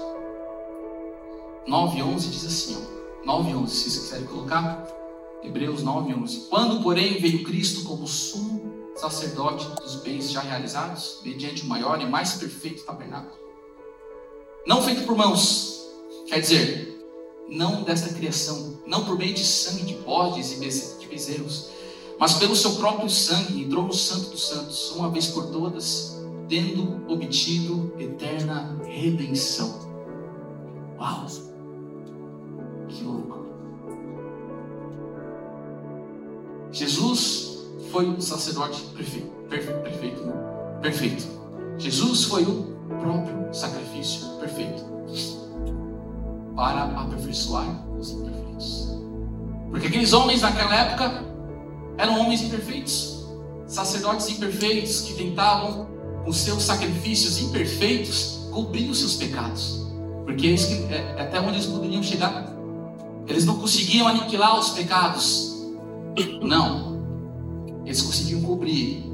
9, 1.67 2.03
11, 2.03 2.27
diz 2.29 2.45
assim: 2.45 2.77
ó, 3.23 3.25
9, 3.25 3.55
11, 3.55 3.73
se 3.73 3.89
vocês 3.89 4.03
quiserem 4.03 4.25
colocar. 4.25 4.87
Hebreus 5.43 5.83
9, 5.83 6.13
11. 6.13 6.47
Quando, 6.49 6.81
porém, 6.81 7.19
veio 7.19 7.43
Cristo 7.43 7.83
como 7.83 8.07
sumo 8.07 8.91
sacerdote 8.95 9.67
dos 9.81 9.95
bens 9.95 10.31
já 10.31 10.41
realizados, 10.41 11.19
mediante 11.23 11.63
o 11.63 11.65
maior 11.65 12.01
e 12.01 12.05
mais 12.05 12.33
perfeito 12.33 12.83
tabernáculo, 12.83 13.41
não 14.65 14.81
feito 14.81 15.03
por 15.05 15.17
mãos, 15.17 15.85
quer 16.27 16.39
dizer, 16.39 17.05
não 17.49 17.83
desta 17.83 18.13
criação, 18.13 18.79
não 18.85 19.03
por 19.03 19.17
meio 19.17 19.33
de 19.33 19.43
sangue 19.43 19.83
de 19.83 19.95
bodes 19.95 20.53
e 20.53 20.59
de 20.99 21.07
bezerros, 21.07 21.69
mas 22.17 22.35
pelo 22.35 22.55
seu 22.55 22.75
próprio 22.75 23.09
sangue, 23.09 23.63
entrou 23.63 23.83
no 23.83 23.93
Santo 23.93 24.29
dos 24.29 24.47
Santos, 24.47 24.91
uma 24.91 25.09
vez 25.09 25.27
por 25.27 25.47
todas, 25.47 26.17
tendo 26.47 27.03
obtido 27.11 27.93
eterna 27.99 28.79
redenção. 28.85 29.79
Uau! 30.97 31.52
Louco! 33.01 33.39
Jesus 36.71 37.67
foi 37.91 38.09
o 38.09 38.21
sacerdote 38.21 38.81
perfeito, 38.95 39.27
perfeito, 39.49 39.81
perfeito, 39.81 40.23
né? 40.23 40.33
perfeito. 40.81 41.23
Jesus 41.77 42.25
foi 42.25 42.43
o 42.43 42.75
próprio 42.99 43.53
sacrifício 43.53 44.27
perfeito 44.39 44.93
para 46.55 46.83
aperfeiçoar 46.83 47.67
os 47.97 48.11
imperfeitos. 48.11 48.97
Porque 49.69 49.87
aqueles 49.87 50.13
homens 50.13 50.41
naquela 50.41 50.75
época 50.75 51.23
eram 51.97 52.19
homens 52.19 52.41
imperfeitos, 52.41 53.25
sacerdotes 53.67 54.29
imperfeitos 54.29 55.01
que 55.01 55.13
tentavam, 55.15 55.87
com 56.23 56.31
seus 56.31 56.63
sacrifícios 56.63 57.41
imperfeitos, 57.41 58.47
cobrir 58.51 58.89
os 58.89 58.99
seus 58.99 59.15
pecados. 59.15 59.83
Porque 60.25 60.47
é, 60.47 60.95
é 61.17 61.21
até 61.21 61.39
onde 61.39 61.55
eles 61.55 61.65
poderiam 61.65 62.01
chegar. 62.01 62.52
Eles 63.27 63.45
não 63.45 63.57
conseguiam 63.57 64.07
aniquilar 64.07 64.59
os 64.59 64.69
pecados, 64.69 65.53
não. 66.41 67.01
Eles 67.85 68.01
conseguiam 68.01 68.41
cobrir. 68.41 69.11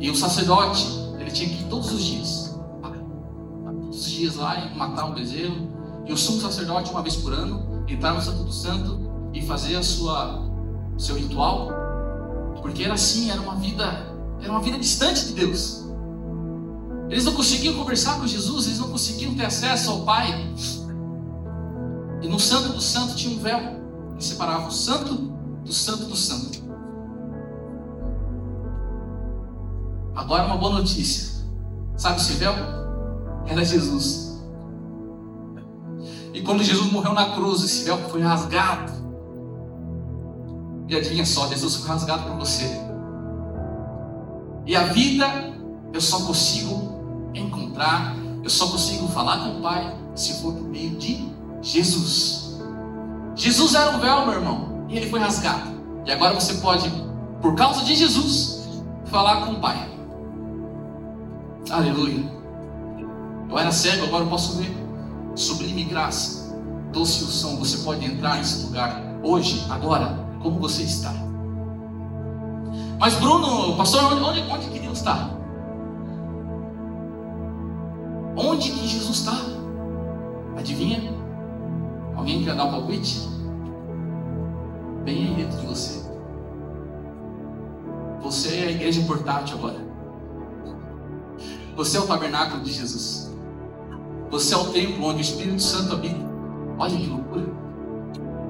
E 0.00 0.10
o 0.10 0.16
sacerdote, 0.16 0.86
ele 1.18 1.30
tinha 1.30 1.48
que 1.48 1.62
ir 1.62 1.68
todos 1.68 1.92
os 1.92 2.02
dias. 2.02 2.58
Todos 3.80 4.00
os 4.00 4.10
dias 4.10 4.36
lá 4.36 4.58
e 4.58 4.76
matar 4.76 5.06
um 5.06 5.14
bezerro. 5.14 5.68
E 6.06 6.12
o 6.12 6.16
sumo 6.16 6.40
sacerdote, 6.40 6.90
uma 6.90 7.02
vez 7.02 7.16
por 7.16 7.32
ano, 7.32 7.84
entrar 7.88 8.14
no 8.14 8.20
Santo 8.20 8.44
do 8.44 8.52
Santo 8.52 9.00
e 9.32 9.42
fazer 9.42 9.76
a 9.76 9.82
sua 9.82 10.42
seu 10.96 11.16
ritual, 11.16 11.70
porque 12.62 12.84
era 12.84 12.94
assim, 12.94 13.30
era 13.30 13.40
uma 13.40 13.56
vida, 13.56 13.84
era 14.40 14.50
uma 14.50 14.60
vida 14.60 14.78
distante 14.78 15.26
de 15.26 15.32
Deus. 15.32 15.84
Eles 17.10 17.24
não 17.24 17.34
conseguiam 17.34 17.74
conversar 17.74 18.18
com 18.18 18.26
Jesus, 18.26 18.66
eles 18.66 18.78
não 18.78 18.90
conseguiam 18.90 19.34
ter 19.34 19.44
acesso 19.44 19.90
ao 19.90 20.00
Pai. 20.02 20.52
E 22.24 22.26
no 22.26 22.40
Santo 22.40 22.70
do 22.70 22.80
Santo 22.80 23.14
tinha 23.14 23.36
um 23.36 23.38
véu 23.38 23.60
que 24.16 24.24
separava 24.24 24.68
o 24.68 24.72
Santo 24.72 25.14
do 25.62 25.72
Santo 25.74 26.06
do 26.06 26.16
Santo. 26.16 26.58
Agora 30.14 30.46
uma 30.46 30.56
boa 30.56 30.78
notícia. 30.78 31.44
Sabe 31.98 32.16
esse 32.16 32.32
véu? 32.34 32.54
Era 33.46 33.62
Jesus. 33.62 34.42
E 36.32 36.40
quando 36.40 36.62
Jesus 36.62 36.90
morreu 36.90 37.12
na 37.12 37.34
cruz, 37.34 37.62
esse 37.62 37.84
véu 37.84 37.98
foi 38.08 38.22
rasgado. 38.22 38.90
E 40.88 40.96
adivinha 40.96 41.26
só, 41.26 41.46
Jesus 41.46 41.76
foi 41.76 41.88
rasgado 41.90 42.22
por 42.22 42.38
você. 42.38 42.70
E 44.64 44.74
a 44.74 44.84
vida 44.84 45.26
eu 45.92 46.00
só 46.00 46.24
consigo 46.24 47.30
encontrar, 47.34 48.16
eu 48.42 48.48
só 48.48 48.66
consigo 48.68 49.08
falar 49.08 49.44
com 49.44 49.58
o 49.58 49.60
Pai 49.60 49.94
se 50.14 50.40
for 50.40 50.54
por 50.54 50.64
meio 50.64 50.96
de 50.96 51.33
Jesus. 51.64 52.60
Jesus 53.34 53.74
era 53.74 53.96
o 53.96 54.00
véu, 54.00 54.26
meu 54.26 54.34
irmão, 54.34 54.84
e 54.88 54.96
ele 54.96 55.08
foi 55.08 55.18
rasgado. 55.18 55.74
E 56.04 56.12
agora 56.12 56.34
você 56.34 56.54
pode, 56.54 56.88
por 57.40 57.54
causa 57.54 57.82
de 57.84 57.96
Jesus, 57.96 58.68
falar 59.06 59.46
com 59.46 59.52
o 59.52 59.60
Pai. 59.60 59.88
Aleluia. 61.70 62.30
Eu 63.50 63.58
era 63.58 63.72
cego, 63.72 64.04
agora 64.04 64.24
eu 64.24 64.28
posso 64.28 64.58
ver. 64.58 64.76
Sublime 65.34 65.84
graça, 65.84 66.54
doce 66.92 67.24
o 67.24 67.26
som. 67.26 67.56
Você 67.56 67.78
pode 67.78 68.04
entrar 68.04 68.36
nesse 68.36 68.66
lugar 68.66 69.02
hoje, 69.22 69.64
agora, 69.70 70.18
como 70.42 70.60
você 70.60 70.82
está. 70.82 71.12
Mas 72.98 73.14
Bruno, 73.14 73.76
pastor, 73.76 74.12
onde, 74.12 74.40
onde 74.42 74.68
que 74.68 74.78
Deus 74.78 74.98
está? 74.98 75.30
Onde 78.36 78.70
que 78.70 78.86
Jesus 78.86 79.18
está? 79.18 79.36
Adivinha? 80.56 81.23
Alguém 82.24 82.42
quer 82.42 82.54
dar 82.54 82.64
um 82.64 82.70
palpite? 82.70 83.28
Bem 85.04 85.26
aí 85.26 85.34
dentro 85.34 85.58
de 85.58 85.66
você. 85.66 86.02
Você 88.22 88.56
é 88.60 88.62
a 88.62 88.70
igreja 88.70 89.02
portátil 89.02 89.58
agora. 89.58 89.76
Você 91.76 91.98
é 91.98 92.00
o 92.00 92.06
tabernáculo 92.06 92.62
de 92.62 92.72
Jesus. 92.72 93.30
Você 94.30 94.54
é 94.54 94.56
o 94.56 94.64
templo 94.72 95.04
onde 95.04 95.18
o 95.18 95.20
Espírito 95.20 95.60
Santo 95.60 95.92
habita. 95.92 96.16
Olha 96.78 96.96
que 96.96 97.06
loucura. 97.06 97.46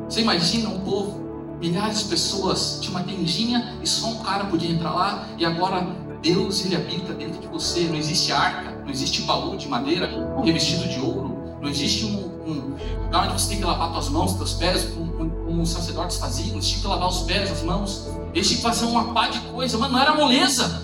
Você 0.08 0.20
imagina 0.20 0.68
um 0.68 0.78
povo, 0.78 1.56
milhares 1.58 2.04
de 2.04 2.10
pessoas, 2.10 2.78
tinha 2.80 2.96
uma 2.96 3.02
tendinha 3.02 3.76
e 3.82 3.88
só 3.88 4.06
um 4.06 4.22
cara 4.22 4.44
podia 4.44 4.70
entrar 4.70 4.94
lá, 4.94 5.26
e 5.36 5.44
agora 5.44 5.84
Deus 6.22 6.64
ele 6.64 6.76
habita 6.76 7.12
dentro 7.12 7.40
de 7.40 7.48
você. 7.48 7.88
Não 7.88 7.96
existe 7.96 8.30
arca, 8.30 8.70
não 8.84 8.90
existe 8.90 9.22
baú 9.22 9.56
de 9.56 9.66
madeira 9.66 10.08
revestido 10.44 10.86
de 10.88 11.00
ouro, 11.00 11.36
não 11.60 11.68
existe 11.68 12.04
um, 12.04 12.34
um 12.48 12.76
lugar 13.14 13.30
onde 13.30 13.40
você 13.40 13.48
tem 13.50 13.58
que 13.58 13.64
lavar 13.64 13.92
suas 13.92 14.08
mãos, 14.08 14.32
seus 14.32 14.54
pés, 14.54 14.84
como, 14.86 15.12
como 15.12 15.62
os 15.62 15.70
sacerdotes 15.70 16.16
faziam, 16.16 16.54
eles 16.54 16.66
tinham 16.66 16.82
que 16.82 16.88
lavar 16.88 17.08
os 17.08 17.20
pés, 17.20 17.50
as 17.50 17.62
mãos, 17.62 18.08
eles 18.34 18.48
tinham 18.48 18.56
que 18.60 18.62
fazer 18.62 18.86
uma 18.86 19.14
pá 19.14 19.28
de 19.28 19.38
coisa, 19.40 19.78
mas 19.78 19.92
não 19.92 19.98
era 20.00 20.14
moleza. 20.14 20.82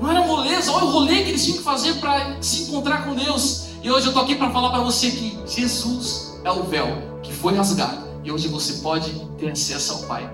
Não 0.00 0.08
era 0.08 0.24
moleza, 0.24 0.70
olha 0.70 0.84
o 0.84 0.90
rolê 0.92 1.24
que 1.24 1.30
eles 1.30 1.44
tinham 1.44 1.58
que 1.58 1.64
fazer 1.64 1.94
para 1.94 2.40
se 2.40 2.62
encontrar 2.62 3.04
com 3.04 3.14
Deus. 3.14 3.70
E 3.82 3.90
hoje 3.90 4.06
eu 4.06 4.10
estou 4.10 4.22
aqui 4.22 4.36
para 4.36 4.50
falar 4.50 4.70
para 4.70 4.80
você 4.80 5.10
que 5.10 5.38
Jesus 5.46 6.38
é 6.44 6.52
o 6.52 6.62
véu 6.62 6.86
que 7.22 7.32
foi 7.32 7.54
rasgado. 7.54 8.06
E 8.22 8.30
hoje 8.30 8.46
você 8.46 8.74
pode 8.74 9.10
ter 9.36 9.50
acesso 9.50 9.94
ao 9.94 10.02
Pai 10.02 10.30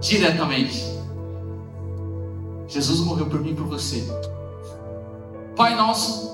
diretamente. 0.00 0.82
Jesus 2.68 3.00
morreu 3.00 3.26
por 3.26 3.40
mim 3.40 3.50
e 3.50 3.54
por 3.54 3.66
você. 3.66 4.02
Pai 5.54 5.76
nosso, 5.76 6.32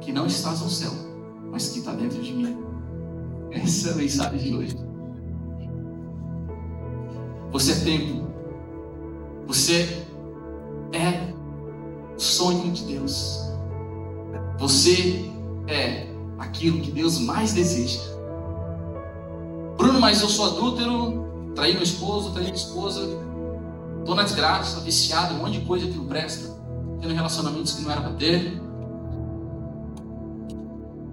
que 0.00 0.10
não 0.10 0.26
estás 0.26 0.60
no 0.60 0.68
céu, 0.68 0.90
mas 1.50 1.68
que 1.70 1.78
está 1.78 1.92
dentro 1.92 2.22
de 2.22 2.32
mim. 2.32 2.58
Essa 3.50 3.90
é 3.90 3.92
a 3.92 3.96
mensagem 3.96 4.38
de 4.38 4.54
hoje. 4.54 4.76
Você 7.52 7.72
é 7.72 7.76
tempo. 7.76 8.26
Você 9.46 10.06
é 10.92 11.32
sonho 12.16 12.72
de 12.72 12.84
Deus. 12.84 13.40
Você 14.58 15.30
é 15.66 16.06
aquilo 16.38 16.80
que 16.80 16.90
Deus 16.90 17.18
mais 17.18 17.52
deseja. 17.52 18.00
Bruno, 19.76 20.00
mas 20.00 20.20
eu 20.22 20.28
sou 20.28 20.46
adúltero, 20.46 21.52
traí 21.54 21.74
meu 21.74 21.82
esposo, 21.82 22.32
traí 22.32 22.44
minha 22.44 22.56
esposa, 22.56 23.00
estou 23.98 24.14
na 24.14 24.22
desgraça, 24.22 24.80
viciado, 24.80 25.34
um 25.34 25.38
monte 25.38 25.60
de 25.60 25.66
coisa 25.66 25.86
que 25.86 25.96
não 25.96 26.06
presta, 26.06 26.56
tendo 27.00 27.14
relacionamentos 27.14 27.72
que 27.72 27.82
não 27.82 27.90
era 27.90 28.00
para 28.00 28.12
ter. 28.14 28.65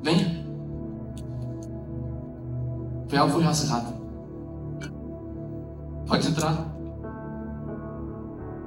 Venha. 0.03 0.45
O 3.05 3.07
véu 3.07 3.29
foi 3.29 3.43
rasgado. 3.43 3.93
Pode 6.05 6.27
entrar. 6.27 6.75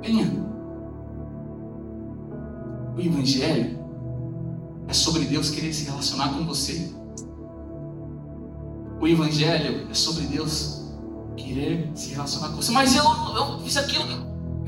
Venha. 0.02 0.46
O 2.96 3.00
Evangelho 3.00 3.78
é 4.88 4.92
sobre 4.94 5.26
Deus 5.26 5.50
querer 5.50 5.72
se 5.74 5.84
relacionar 5.84 6.30
com 6.30 6.46
você. 6.46 6.90
O 8.98 9.06
Evangelho 9.06 9.86
é 9.90 9.94
sobre 9.94 10.24
Deus 10.26 10.90
querer 11.36 11.90
se 11.94 12.14
relacionar 12.14 12.48
com 12.48 12.56
você. 12.56 12.72
Mas 12.72 12.96
eu, 12.96 13.04
eu 13.04 13.58
fiz 13.60 13.76
aquilo. 13.76 14.06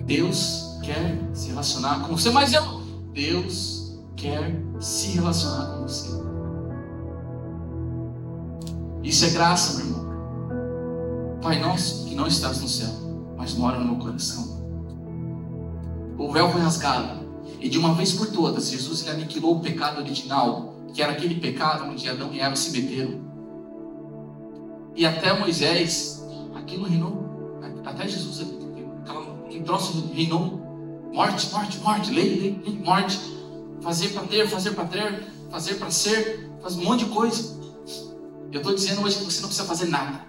Deus 0.04 0.78
quer 0.82 1.18
se 1.32 1.48
relacionar 1.48 2.00
com 2.00 2.14
você. 2.14 2.30
Mas 2.30 2.52
eu. 2.52 2.62
Deus 3.14 3.98
quer 4.16 4.54
se 4.78 5.12
relacionar 5.12 5.74
com 5.74 5.82
você. 5.82 6.27
Isso 9.08 9.24
é 9.24 9.30
graça, 9.30 9.78
meu 9.78 9.86
irmão. 9.86 11.38
Pai 11.40 11.58
nosso, 11.58 12.04
que 12.04 12.14
não 12.14 12.26
estás 12.26 12.60
no 12.60 12.68
céu, 12.68 12.90
mas 13.38 13.54
mora 13.54 13.78
no 13.78 13.86
meu 13.86 13.96
coração. 13.96 14.58
O 16.18 16.30
véu 16.30 16.52
foi 16.52 16.60
rasgado 16.60 17.26
e 17.58 17.70
de 17.70 17.78
uma 17.78 17.94
vez 17.94 18.12
por 18.12 18.26
todas, 18.26 18.68
Jesus 18.68 19.00
ele 19.06 19.12
aniquilou 19.12 19.56
o 19.56 19.60
pecado 19.60 19.98
original, 20.02 20.74
que 20.92 21.00
era 21.00 21.12
aquele 21.12 21.36
pecado 21.36 21.84
onde 21.84 22.06
Adão 22.06 22.34
e 22.34 22.40
Eva 22.40 22.54
se 22.54 22.70
meteram. 22.70 23.18
E 24.94 25.06
até 25.06 25.32
Moisés, 25.32 26.22
aquilo 26.54 26.84
reinou, 26.84 27.58
até 27.86 28.06
Jesus, 28.06 28.46
aquele 29.46 29.64
troço 29.64 30.06
reinou. 30.12 30.60
Morte, 31.14 31.50
morte, 31.50 31.78
morte, 31.78 32.10
lei, 32.10 32.38
lei, 32.38 32.62
lei 32.62 32.78
morte. 32.84 33.18
Fazer 33.80 34.08
para 34.08 34.24
ter, 34.24 34.46
fazer 34.46 34.72
para 34.72 34.84
ter, 34.84 35.26
fazer 35.50 35.74
para 35.76 35.90
ser, 35.90 36.50
faz 36.60 36.76
um 36.76 36.84
monte 36.84 37.06
de 37.06 37.10
coisa. 37.10 37.57
Eu 38.50 38.60
estou 38.60 38.74
dizendo 38.74 39.02
hoje 39.02 39.18
que 39.18 39.24
você 39.24 39.40
não 39.40 39.48
precisa 39.48 39.68
fazer 39.68 39.86
nada, 39.86 40.26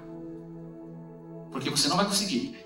porque 1.51 1.69
você 1.69 1.88
não 1.88 1.95
vai 1.95 2.05
conseguir. 2.05 2.65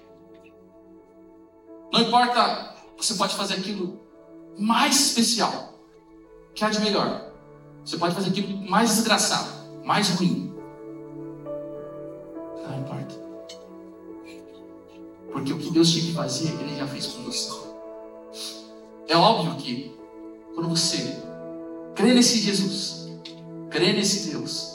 Não 1.91 2.01
importa, 2.01 2.75
você 2.97 3.13
pode 3.13 3.35
fazer 3.35 3.55
aquilo 3.55 3.99
mais 4.57 4.99
especial, 4.99 5.77
que 6.55 6.65
há 6.65 6.69
de 6.69 6.79
melhor. 6.79 7.31
Você 7.85 7.97
pode 7.97 8.15
fazer 8.15 8.29
aquilo 8.29 8.57
mais 8.67 8.89
desgraçado, 8.89 9.49
mais 9.83 10.09
ruim. 10.09 10.55
Não 12.67 12.79
importa. 12.79 13.15
Porque 15.31 15.53
o 15.53 15.57
que 15.59 15.69
Deus 15.69 15.91
tinha 15.91 16.05
que 16.05 16.13
fazer, 16.13 16.49
Ele 16.61 16.75
já 16.75 16.87
fez 16.87 17.07
com 17.07 17.23
você. 17.23 17.51
É 19.07 19.15
óbvio 19.15 19.55
que 19.57 19.95
quando 20.55 20.69
você 20.69 21.21
crê 21.93 22.13
nesse 22.13 22.39
Jesus, 22.39 23.07
crê 23.69 23.93
nesse 23.93 24.31
Deus, 24.31 24.72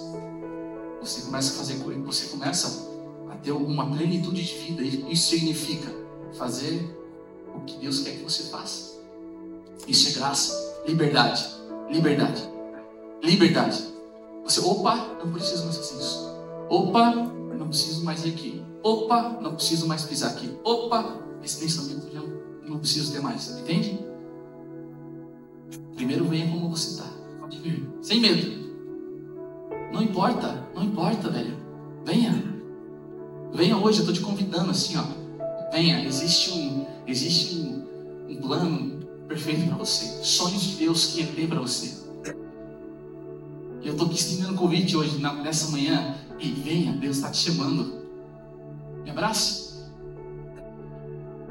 você 1.09 1.23
começa 1.23 1.55
a 1.55 1.57
fazer 1.57 1.79
coisa, 1.79 2.01
você 2.01 2.27
começa 2.27 2.89
a 3.31 3.37
ter 3.37 3.53
uma 3.53 3.91
plenitude 3.91 4.45
de 4.45 4.55
vida. 4.55 4.83
Isso 4.83 5.31
significa 5.31 5.91
fazer 6.35 6.95
o 7.55 7.61
que 7.61 7.79
Deus 7.79 8.01
quer 8.01 8.17
que 8.17 8.23
você 8.23 8.45
faça. 8.45 8.99
Isso 9.87 10.11
é 10.11 10.13
graça, 10.13 10.83
liberdade, 10.87 11.47
liberdade, 11.91 12.43
liberdade. 13.23 13.85
Você, 14.45 14.61
opa, 14.61 14.97
não 15.25 15.33
preciso 15.33 15.65
mais 15.65 15.77
fazer 15.77 16.01
isso. 16.01 16.29
Opa, 16.69 17.11
não 17.15 17.69
preciso 17.69 18.05
mais 18.05 18.25
ir 18.25 18.31
aqui. 18.31 18.63
Opa, 18.83 19.39
não 19.41 19.55
preciso 19.55 19.87
mais 19.87 20.05
pisar 20.05 20.31
aqui. 20.31 20.59
Opa, 20.63 21.17
esse 21.43 21.59
pensamento 21.59 22.13
já 22.13 22.23
não 22.67 22.79
preciso 22.79 23.13
ter 23.13 23.21
mais. 23.21 23.49
Entende? 23.59 23.99
Primeiro 25.95 26.27
venha 26.27 26.51
como 26.51 26.69
você 26.69 26.91
está. 26.91 27.07
Pode 27.41 27.59
vir. 27.61 27.89
Sem 28.03 28.21
medo. 28.21 28.68
Não 29.93 30.03
importa, 30.03 30.67
não 30.75 30.85
importa, 30.85 31.31
velho. 31.31 31.57
Venha. 32.05 32.45
Venha 33.53 33.77
hoje, 33.77 33.99
eu 34.01 34.03
estou 34.03 34.13
te 34.13 34.21
convidando 34.21 34.71
assim, 34.71 34.97
ó. 34.97 35.05
Venha, 35.73 36.05
existe 36.05 36.51
um, 36.53 36.87
existe 37.07 37.57
um, 37.57 37.87
um 38.29 38.37
plano 38.37 39.01
perfeito 39.27 39.67
para 39.67 39.77
você. 39.77 40.25
Sonhos 40.25 40.63
de 40.63 40.77
Deus 40.77 41.07
que 41.07 41.21
Ele 41.21 41.33
tem 41.33 41.47
para 41.47 41.61
você. 41.61 41.99
Eu 43.83 43.93
estou 43.93 44.07
aqui 44.07 44.17
estendendo 44.17 44.55
convite 44.55 44.97
hoje, 44.97 45.19
nessa 45.19 45.71
manhã. 45.71 46.17
E 46.39 46.49
venha, 46.49 46.93
Deus 46.93 47.17
está 47.17 47.31
te 47.31 47.39
chamando. 47.39 48.03
abrace. 49.09 49.69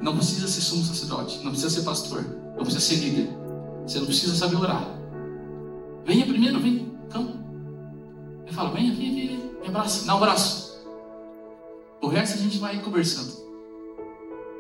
Não 0.02 0.15
precisa 0.15 0.47
ser 0.47 0.62
sumo 0.62 0.84
sacerdote, 0.84 1.39
não 1.43 1.52
precisa 1.52 1.71
ser 1.71 1.82
pastor, 1.82 2.23
não 2.56 2.63
precisa 2.63 2.80
ser 2.80 2.95
líder. 2.95 3.30
Você 3.86 4.00
não 4.00 4.06
precisa 4.06 4.36
saber 4.36 4.58
orar. 4.58 4.86
Venha 6.06 6.26
primeiro, 6.26 6.60
vem, 6.60 6.91
calma. 7.10 7.46
Ele 8.47 8.55
fala, 8.55 8.69
venha, 8.69 8.93
venha, 8.93 9.13
venha, 9.13 9.38
me 9.62 9.67
abraça, 9.67 10.05
dá 10.05 10.13
um 10.13 10.17
abraço. 10.17 10.79
O 12.01 12.07
resto 12.07 12.36
a 12.36 12.41
gente 12.41 12.60
vai 12.60 12.81
conversando. 12.81 13.45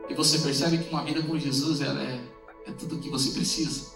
E 0.09 0.13
você 0.13 0.39
percebe 0.39 0.79
que 0.79 0.89
uma 0.89 1.05
vida 1.05 1.23
com 1.23 1.39
Jesus 1.39 1.79
ela 1.79 2.03
é, 2.03 2.19
é 2.65 2.71
tudo 2.73 2.97
o 2.97 2.99
que 2.99 3.09
você 3.09 3.31
precisa. 3.31 3.93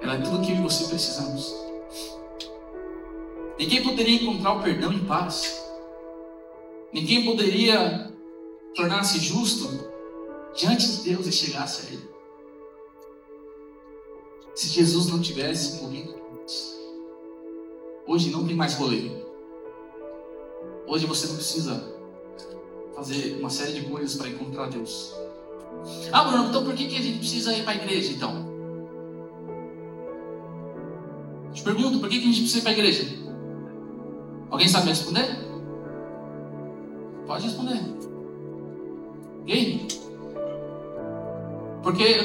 Ela 0.00 0.14
é 0.14 0.20
tudo 0.20 0.38
o 0.38 0.40
que 0.40 0.54
você 0.54 0.84
precisamos. 0.84 1.52
Ninguém 3.58 3.82
poderia 3.82 4.22
encontrar 4.22 4.52
o 4.52 4.62
perdão 4.62 4.92
em 4.92 5.04
paz. 5.04 5.60
Ninguém 6.92 7.24
poderia 7.24 8.12
tornar-se 8.76 9.18
justo 9.18 9.68
diante 10.54 10.86
de 10.92 11.10
Deus 11.10 11.26
e 11.26 11.32
chegasse 11.32 11.86
a 11.86 11.92
Ele. 11.92 12.08
Se 14.54 14.68
Jesus 14.68 15.08
não 15.08 15.20
tivesse 15.20 15.82
morrido 15.82 16.14
hoje 18.06 18.30
não 18.30 18.46
tem 18.46 18.56
mais 18.56 18.74
rolê. 18.74 19.10
Hoje 20.86 21.06
você 21.06 21.26
não 21.26 21.36
precisa 21.36 21.94
fazer 22.94 23.36
uma 23.40 23.50
série 23.50 23.72
de 23.72 23.82
coisas 23.82 24.14
para 24.16 24.28
encontrar 24.28 24.68
Deus. 24.68 25.14
Ah, 26.12 26.24
Bruno, 26.24 26.48
então 26.48 26.64
por 26.64 26.74
que, 26.74 26.86
que 26.86 26.96
a 26.96 27.02
gente 27.02 27.18
precisa 27.18 27.52
ir 27.52 27.64
para 27.64 27.72
a 27.72 27.76
igreja 27.76 28.12
então? 28.12 28.54
Te 31.52 31.62
pergunto, 31.62 32.00
por 32.00 32.08
que, 32.08 32.18
que 32.18 32.24
a 32.24 32.32
gente 32.32 32.40
precisa 32.40 32.58
ir 32.58 32.62
para 32.62 32.70
a 32.70 32.74
igreja? 32.74 33.04
Alguém 34.50 34.68
sabe 34.68 34.88
responder? 34.88 35.44
Pode 37.26 37.44
responder. 37.44 37.80
Ninguém? 39.40 39.88
Porque 41.82 42.22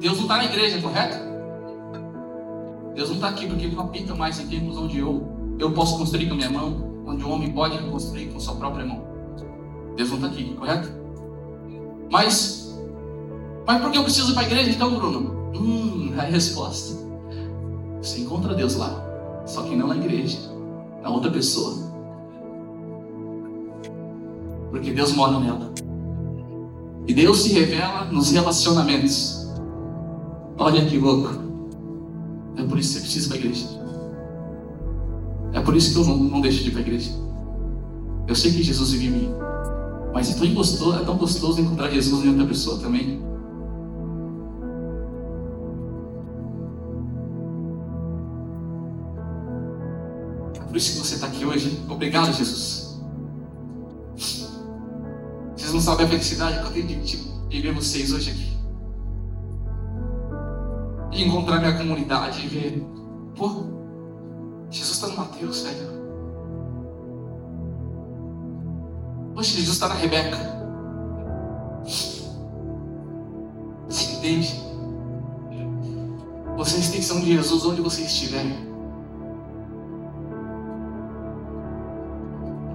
Deus 0.00 0.16
não 0.16 0.22
está 0.22 0.36
na 0.38 0.44
igreja, 0.44 0.80
correto? 0.80 1.27
Deus 2.98 3.10
não 3.10 3.14
está 3.14 3.28
aqui 3.28 3.46
porque 3.46 3.64
Ele 3.64 3.76
não 3.76 3.84
apita 3.84 4.12
mais 4.12 4.40
em 4.40 4.48
termos 4.48 4.76
onde 4.76 4.98
eu, 4.98 5.24
eu 5.60 5.70
posso 5.70 5.96
construir 5.96 6.26
com 6.26 6.34
a 6.34 6.36
minha 6.36 6.50
mão, 6.50 7.04
onde 7.06 7.22
o 7.22 7.30
homem 7.30 7.52
pode 7.52 7.78
construir 7.78 8.26
com 8.26 8.40
sua 8.40 8.56
própria 8.56 8.84
mão. 8.84 9.00
Deus 9.94 10.10
não 10.10 10.16
está 10.16 10.26
aqui, 10.26 10.52
correto? 10.54 10.90
Mas, 12.10 12.76
mas 13.64 13.80
por 13.80 13.92
que 13.92 13.98
eu 13.98 14.02
preciso 14.02 14.32
ir 14.32 14.34
para 14.34 14.42
a 14.42 14.46
igreja 14.46 14.70
então, 14.70 14.92
Bruno? 14.96 15.52
Hum, 15.54 16.12
a 16.18 16.22
resposta. 16.22 16.98
Você 18.02 18.22
encontra 18.22 18.52
Deus 18.52 18.74
lá, 18.74 19.00
só 19.46 19.62
que 19.62 19.76
não 19.76 19.86
na 19.86 19.96
igreja, 19.96 20.40
na 21.00 21.08
outra 21.08 21.30
pessoa. 21.30 21.76
Porque 24.72 24.90
Deus 24.90 25.12
mora 25.12 25.38
nela. 25.38 25.72
E 27.06 27.14
Deus 27.14 27.44
se 27.44 27.52
revela 27.52 28.06
nos 28.06 28.32
relacionamentos. 28.32 29.48
Olha 30.58 30.84
que 30.84 30.98
louco. 30.98 31.47
É 32.58 32.64
por 32.64 32.76
isso 32.76 32.94
que 32.94 32.94
você 32.94 33.00
precisa 33.00 33.26
ir 33.26 33.28
para 33.28 33.36
a 33.36 33.40
igreja. 33.40 33.66
É 35.52 35.60
por 35.60 35.76
isso 35.76 35.92
que 35.92 35.98
eu 35.98 36.04
não, 36.04 36.16
não 36.16 36.40
deixo 36.40 36.62
de 36.64 36.68
ir 36.68 36.72
para 36.72 36.80
a 36.80 36.82
igreja. 36.82 37.12
Eu 38.26 38.34
sei 38.34 38.52
que 38.52 38.62
Jesus 38.62 38.90
vive 38.90 39.06
em 39.06 39.10
mim. 39.10 39.30
Mas 40.12 40.30
é 40.30 40.34
tão 40.34 40.52
gostoso, 40.52 40.98
é 40.98 41.04
tão 41.04 41.16
gostoso 41.16 41.60
encontrar 41.60 41.88
Jesus 41.90 42.24
em 42.24 42.30
outra 42.30 42.46
pessoa 42.46 42.80
também. 42.80 43.22
É 50.56 50.60
por 50.60 50.76
isso 50.76 50.92
que 50.92 50.98
você 50.98 51.14
está 51.14 51.28
aqui 51.28 51.44
hoje. 51.44 51.80
Obrigado, 51.88 52.32
Jesus. 52.32 52.98
Vocês 55.56 55.72
não 55.72 55.80
sabem 55.80 56.06
a 56.06 56.08
felicidade 56.08 56.58
que 56.58 56.66
eu 56.66 56.72
tenho 56.72 57.02
de, 57.02 57.16
de 57.48 57.60
ver 57.60 57.72
vocês 57.72 58.12
hoje 58.12 58.30
aqui 58.30 58.57
encontrar 61.22 61.58
minha 61.60 61.76
comunidade 61.76 62.44
e 62.44 62.48
ver, 62.48 62.86
pô, 63.36 63.64
Jesus 64.70 64.96
está 64.96 65.08
no 65.08 65.16
Mateus, 65.16 65.62
velho. 65.62 65.98
Poxa, 69.34 69.50
Jesus 69.50 69.74
está 69.74 69.88
na 69.88 69.94
Rebeca. 69.94 70.38
Você 73.88 74.12
entende? 74.12 74.60
Você 76.56 76.74
é 76.74 76.78
a 76.78 76.80
extensão 76.80 77.20
de 77.20 77.26
Jesus 77.26 77.64
onde 77.64 77.80
você 77.80 78.02
estiver. 78.02 78.44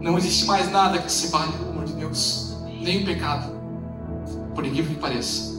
Não 0.02 0.18
existe 0.18 0.46
mais 0.46 0.72
nada 0.72 1.00
que 1.00 1.12
separe 1.12 1.52
do 1.52 1.70
amor 1.70 1.86
de 1.86 1.94
Deus, 1.94 2.58
nem 2.82 3.04
o 3.04 3.06
pecado, 3.06 3.52
por 4.56 4.66
incrível 4.66 4.96
que 4.96 5.00
pareça. 5.00 5.54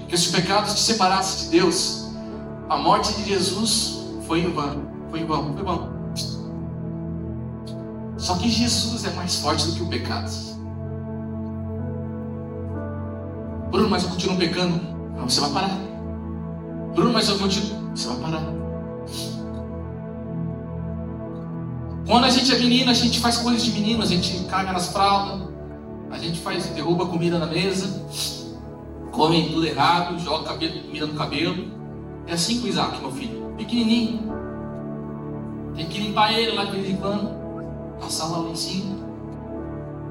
Porque 0.00 0.16
se 0.16 0.28
o 0.28 0.32
pecado 0.32 0.66
te 0.74 0.80
separasse 0.80 1.44
de 1.44 1.58
Deus, 1.58 2.01
a 2.72 2.78
morte 2.78 3.12
de 3.16 3.28
Jesus 3.28 4.02
foi 4.26 4.40
em 4.40 4.50
vão, 4.50 4.82
foi 5.10 5.20
em 5.20 5.26
vão, 5.26 5.52
foi 5.52 5.62
vão. 5.62 5.92
Só 8.16 8.36
que 8.36 8.48
Jesus 8.48 9.04
é 9.04 9.10
mais 9.10 9.40
forte 9.40 9.66
do 9.66 9.74
que 9.74 9.82
o 9.82 9.88
pecado. 9.88 10.30
Bruno, 13.70 13.90
mas 13.90 14.04
eu 14.04 14.08
continuo 14.08 14.38
pecando. 14.38 14.80
Não, 15.14 15.28
você 15.28 15.40
vai 15.42 15.50
parar. 15.50 15.78
Bruno, 16.94 17.12
mas 17.12 17.28
eu 17.28 17.38
continuo. 17.38 17.94
Você 17.94 18.08
vai 18.08 18.16
parar. 18.16 18.42
Quando 22.06 22.24
a 22.24 22.30
gente 22.30 22.54
é 22.54 22.58
menino, 22.58 22.90
a 22.90 22.94
gente 22.94 23.20
faz 23.20 23.36
coisas 23.36 23.62
de 23.62 23.72
menino, 23.72 24.02
a 24.02 24.06
gente 24.06 24.44
caga 24.44 24.72
nas 24.72 24.88
fraldas, 24.88 25.46
a 26.10 26.16
gente 26.16 26.40
faz, 26.40 26.64
derruba 26.66 27.04
comida 27.04 27.38
na 27.38 27.46
mesa, 27.46 28.02
come 29.10 29.50
tudo 29.50 29.66
errado, 29.66 30.18
joga 30.18 30.54
comida 30.54 31.06
no 31.06 31.14
cabelo. 31.14 31.81
É 32.26 32.34
assim 32.34 32.60
com 32.60 32.66
Isaac, 32.66 33.00
meu 33.00 33.10
filho, 33.10 33.52
pequenininho. 33.56 34.32
Tem 35.74 35.86
que 35.86 36.00
limpar 36.00 36.32
ele 36.32 36.52
lá 36.52 36.64
de 36.64 36.72
vez 36.72 36.90
em 36.90 36.96
quando, 36.96 37.30
passar 38.00 38.26
lá 38.26 38.48
em 38.48 38.54
cima. 38.54 38.96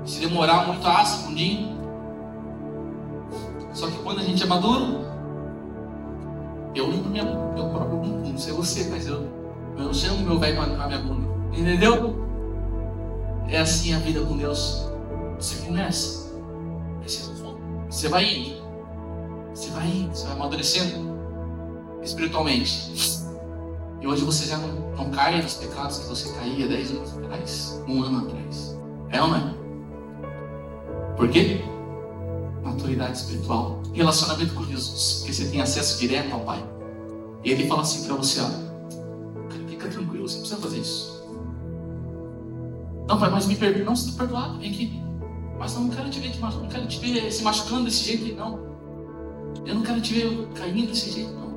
Se 0.06 0.20
demorar 0.20 0.68
muito, 0.68 0.86
assa, 0.86 1.28
fundinho. 1.28 1.78
Só 3.74 3.88
que 3.88 3.98
quando 4.00 4.20
a 4.20 4.24
gente 4.24 4.44
é 4.44 4.46
maduro, 4.46 5.02
eu 6.76 6.90
limpo 6.90 7.10
minha, 7.10 7.24
meu 7.24 7.70
próprio 7.70 7.98
bumbum. 7.98 8.32
Não 8.32 8.38
sei 8.38 8.54
você, 8.54 8.90
mas 8.90 9.08
eu, 9.08 9.28
eu 9.78 9.94
chamo 9.94 10.26
meu 10.26 10.40
velho 10.40 10.58
para 10.58 10.88
minha 10.88 11.00
bunda. 11.00 11.28
Entendeu? 11.54 12.16
É 13.48 13.60
assim 13.60 13.94
a 13.94 14.00
vida 14.00 14.22
com 14.22 14.38
Deus. 14.38 14.90
Você 15.38 15.66
começa. 15.66 16.32
Você 17.90 18.08
vai 18.08 18.24
indo. 18.24 18.62
Você 19.54 19.70
vai 19.72 19.86
indo, 19.88 20.16
você 20.16 20.26
vai 20.28 20.36
amadurecendo 20.36 21.11
espiritualmente. 22.02 22.92
E 24.02 24.08
hoje 24.08 24.24
você 24.24 24.46
já 24.46 24.58
não, 24.58 24.96
não 24.96 25.12
cai 25.12 25.42
nos 25.42 25.56
pecados 25.56 26.00
que 26.00 26.08
você 26.08 26.32
caía 26.34 26.68
10 26.68 26.92
anos 26.92 27.18
atrás, 27.18 27.84
um 27.88 28.02
ano 28.04 28.28
atrás. 28.28 28.78
É 29.10 29.22
ou 29.22 29.28
não 29.28 29.36
é? 29.36 29.54
Por 31.16 31.30
quê? 31.30 31.62
Maturidade 32.64 33.18
espiritual. 33.18 33.82
Relacionamento 33.94 34.54
com 34.56 34.64
Jesus. 34.66 35.20
Porque 35.20 35.34
você 35.34 35.46
tem 35.50 35.62
acesso 35.62 36.00
direto 36.00 36.34
ao 36.34 36.40
Pai. 36.42 36.64
E 37.44 37.52
Ele 37.52 37.68
fala 37.68 37.82
assim 37.82 38.06
para 38.08 38.16
você: 38.16 38.42
ó, 38.42 38.50
fica 39.68 39.88
tranquilo, 39.90 40.28
você 40.28 40.36
não 40.36 40.42
precisa 40.42 40.62
fazer 40.62 40.80
isso. 40.80 41.22
Não, 43.08 43.20
Pai, 43.20 43.30
mas 43.30 43.46
me 43.46 43.56
perdoa. 43.56 43.84
Não, 43.84 43.96
você 43.96 44.10
está 44.10 44.24
perdoado, 44.24 44.58
vem 44.60 44.72
aqui. 44.72 45.02
Mas 45.60 45.76
não 45.76 45.90
quero 45.90 46.10
te 46.10 46.20
ver, 46.20 46.40
não 46.40 46.68
quero 46.68 46.88
te 46.88 47.00
ver 47.00 47.32
se 47.32 47.44
machucando 47.44 47.86
desse 47.86 48.04
jeito, 48.04 48.36
não. 48.36 48.72
Eu 49.66 49.76
não 49.76 49.84
quero 49.84 50.02
te 50.02 50.14
ver 50.14 50.48
caindo 50.56 50.88
desse 50.88 51.12
jeito, 51.12 51.32
não. 51.34 51.51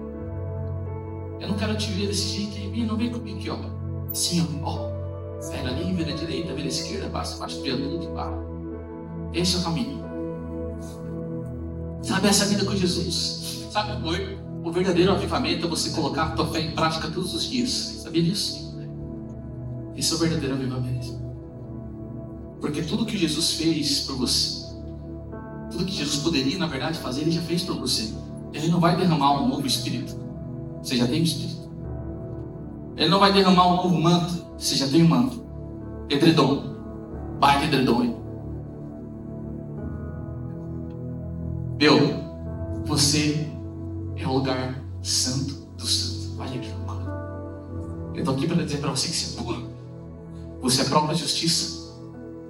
Eu 1.45 1.49
não 1.51 1.59
quero 1.59 1.77
te 1.77 1.91
ver 1.91 2.07
desse 2.07 2.29
jeito 2.29 2.57
aí. 2.57 2.87
Não 2.87 2.97
vem 2.97 3.11
comigo 3.11 3.39
aqui, 3.39 3.51
ó. 3.51 3.59
Assim, 4.11 4.47
ó. 4.63 4.71
ó. 4.71 4.95
Vira 5.51 5.69
ali, 5.69 5.93
vira 5.93 6.11
à 6.11 6.17
direita, 6.17 6.55
vira 6.55 6.67
à 6.67 6.69
esquerda, 6.69 7.11
passa, 7.11 7.37
passa 7.37 7.61
pelo 7.61 7.99
ali, 7.99 8.07
pá. 8.15 8.33
Esse 9.35 9.57
é 9.57 9.59
o 9.59 9.63
caminho. 9.63 10.03
Sabe 12.03 12.29
essa 12.29 12.47
vida 12.47 12.65
com 12.65 12.75
Jesus? 12.75 13.67
Sabe 13.71 13.93
o 14.65 14.73
verdadeiro 14.73 15.13
avivamento 15.13 15.67
é 15.67 15.69
você 15.69 15.91
colocar 15.91 16.29
a 16.29 16.31
tua 16.31 16.47
fé 16.47 16.61
em 16.61 16.71
prática 16.71 17.11
todos 17.11 17.35
os 17.35 17.45
dias. 17.45 17.71
Sabia 18.03 18.23
disso? 18.23 18.75
Esse 19.95 20.15
é 20.15 20.17
o 20.17 20.19
verdadeiro 20.19 20.55
avivamento. 20.55 21.23
Porque 22.59 22.81
tudo 22.83 23.05
que 23.05 23.19
Jesus 23.19 23.53
fez 23.53 24.01
por 24.01 24.17
você, 24.17 24.65
tudo 25.71 25.85
que 25.85 25.93
Jesus 25.93 26.23
poderia, 26.23 26.57
na 26.57 26.67
verdade, 26.67 26.99
fazer, 26.99 27.21
Ele 27.21 27.33
já 27.33 27.43
fez 27.43 27.63
por 27.63 27.77
você. 27.77 28.15
Ele 28.55 28.69
não 28.69 28.81
vai 28.81 28.97
derramar 28.97 29.43
um 29.43 29.49
novo 29.49 29.67
espírito. 29.67 30.24
Você 30.85 30.97
já 30.97 31.07
tem 31.07 31.21
o 31.21 31.25
Espírito. 31.25 31.71
Ele 32.95 33.09
não 33.09 33.19
vai 33.19 33.33
derramar 33.33 33.69
um 33.69 33.77
novo 33.77 33.99
manto. 33.99 34.45
Você 34.59 34.77
já 34.77 34.87
tem 34.87 35.01
o 35.01 35.07
um 35.07 35.09
manto. 35.09 35.43
Edredom. 36.11 36.75
Baita 37.41 37.65
edredom. 37.65 38.23
Meu, 41.81 41.99
você 42.85 43.49
é 44.17 44.27
o 44.27 44.35
lugar 44.35 44.79
santo 45.03 45.55
do 45.77 45.87
santo. 45.87 46.39
Olha 46.39 46.59
que 46.59 46.71
loucura. 46.71 48.13
Eu 48.13 48.19
estou 48.19 48.35
aqui 48.35 48.47
para 48.47 48.63
dizer 48.63 48.79
para 48.79 48.91
você 48.91 49.09
que 49.09 49.15
você 49.15 49.41
é 49.41 49.43
puro. 49.43 49.71
Você 50.61 50.83
é 50.83 50.85
a 50.85 50.89
própria 50.89 51.15
justiça. 51.15 51.95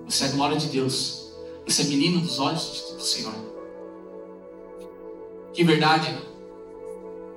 Você 0.06 0.24
é 0.24 0.28
a 0.28 0.32
glória 0.32 0.56
de 0.56 0.66
Deus. 0.66 1.32
Você 1.66 1.82
é 1.82 1.84
menino 1.86 2.20
dos 2.20 2.40
olhos 2.40 2.94
do 2.96 3.02
Senhor. 3.02 3.32
Que 5.52 5.62
verdade. 5.62 6.33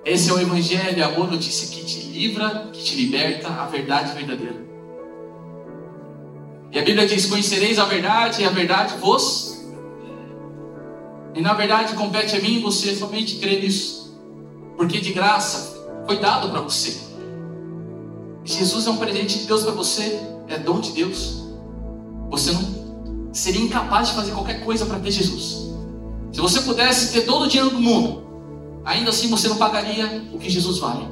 Esse 0.08 0.30
é 0.30 0.34
o 0.34 0.40
Evangelho, 0.40 1.04
a 1.04 1.10
boa 1.10 1.28
notícia 1.28 1.68
que 1.68 1.84
te 1.84 2.00
livra, 2.08 2.70
que 2.72 2.82
te 2.82 2.96
liberta, 2.96 3.50
a 3.50 3.66
verdade 3.66 4.14
verdadeira. 4.14 4.66
E 6.72 6.80
a 6.80 6.82
Bíblia 6.82 7.06
diz: 7.06 7.26
Conhecereis 7.26 7.78
a 7.78 7.84
verdade, 7.84 8.42
e 8.42 8.46
a 8.46 8.50
verdade 8.50 8.96
vos. 9.00 9.66
E 11.36 11.42
na 11.42 11.54
verdade 11.54 11.94
compete 11.96 12.38
a 12.38 12.40
mim 12.40 12.56
e 12.56 12.62
você 12.62 12.96
somente 12.96 13.36
crer 13.36 13.62
nisso. 13.62 14.18
Porque 14.78 15.02
de 15.02 15.12
graça 15.12 15.78
foi 16.06 16.18
dado 16.20 16.52
para 16.52 16.62
você. 16.62 16.98
Jesus 18.46 18.88
é 18.88 18.90
um 18.90 18.98
presente 18.98 19.40
de 19.40 19.46
Deus 19.46 19.64
para 19.64 19.74
você, 19.74 20.22
é 20.48 20.58
dom 20.58 20.80
de 20.80 20.94
Deus. 20.94 21.44
Você 22.30 22.54
não 22.54 23.34
seria 23.34 23.60
incapaz 23.60 24.08
de 24.08 24.16
fazer 24.16 24.32
qualquer 24.32 24.64
coisa 24.64 24.86
para 24.86 25.00
ter 25.00 25.12
Jesus. 25.12 25.68
Se 26.32 26.40
você 26.40 26.62
pudesse 26.62 27.12
ter 27.12 27.26
todo 27.26 27.44
o 27.44 27.48
dinheiro 27.50 27.72
do 27.72 27.82
mundo, 27.82 28.27
ainda 28.88 29.10
assim 29.10 29.28
você 29.28 29.50
não 29.50 29.58
pagaria 29.58 30.24
o 30.34 30.40
que 30.40 30.50
Jesus 30.50 30.80
vale. 30.80 31.06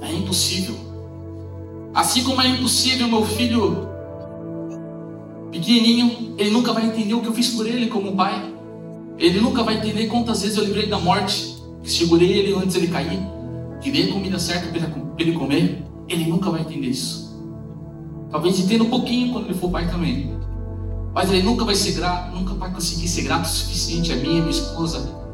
É 0.00 0.12
impossível. 0.12 0.76
Assim 1.92 2.22
como 2.22 2.40
é 2.40 2.46
impossível 2.46 3.08
meu 3.08 3.24
filho 3.24 3.88
pequenininho, 5.50 6.34
ele 6.38 6.50
nunca 6.50 6.72
vai 6.72 6.86
entender 6.86 7.14
o 7.14 7.20
que 7.20 7.26
eu 7.26 7.32
fiz 7.32 7.50
por 7.50 7.66
ele 7.66 7.88
como 7.88 8.14
pai. 8.14 8.54
Ele 9.18 9.40
nunca 9.40 9.64
vai 9.64 9.78
entender 9.78 10.06
quantas 10.06 10.42
vezes 10.42 10.56
eu 10.56 10.64
livrei 10.64 10.86
da 10.86 10.98
morte, 10.98 11.56
segurei 11.82 12.32
ele 12.32 12.54
antes 12.54 12.76
ele 12.76 12.88
cair, 12.88 13.18
que 13.80 13.90
dei 13.90 14.08
a 14.08 14.12
comida 14.12 14.38
certa 14.38 14.68
para 14.68 14.88
ele 15.18 15.32
comer. 15.32 15.82
Ele 16.08 16.26
nunca 16.26 16.50
vai 16.50 16.60
entender 16.60 16.88
isso. 16.88 17.34
Talvez 18.30 18.60
entenda 18.60 18.84
um 18.84 18.90
pouquinho 18.90 19.32
quando 19.32 19.46
ele 19.46 19.54
for 19.54 19.70
pai 19.70 19.90
também. 19.90 20.36
Mas 21.12 21.32
ele 21.32 21.42
nunca 21.42 21.64
vai 21.64 21.74
ser 21.74 21.92
grato, 21.92 22.32
nunca 22.32 22.54
vai 22.54 22.70
conseguir 22.72 23.08
ser 23.08 23.22
grato 23.22 23.46
o 23.46 23.48
suficiente 23.48 24.12
a 24.12 24.16
mim 24.16 24.38
a 24.38 24.40
minha 24.42 24.50
esposa 24.50 25.25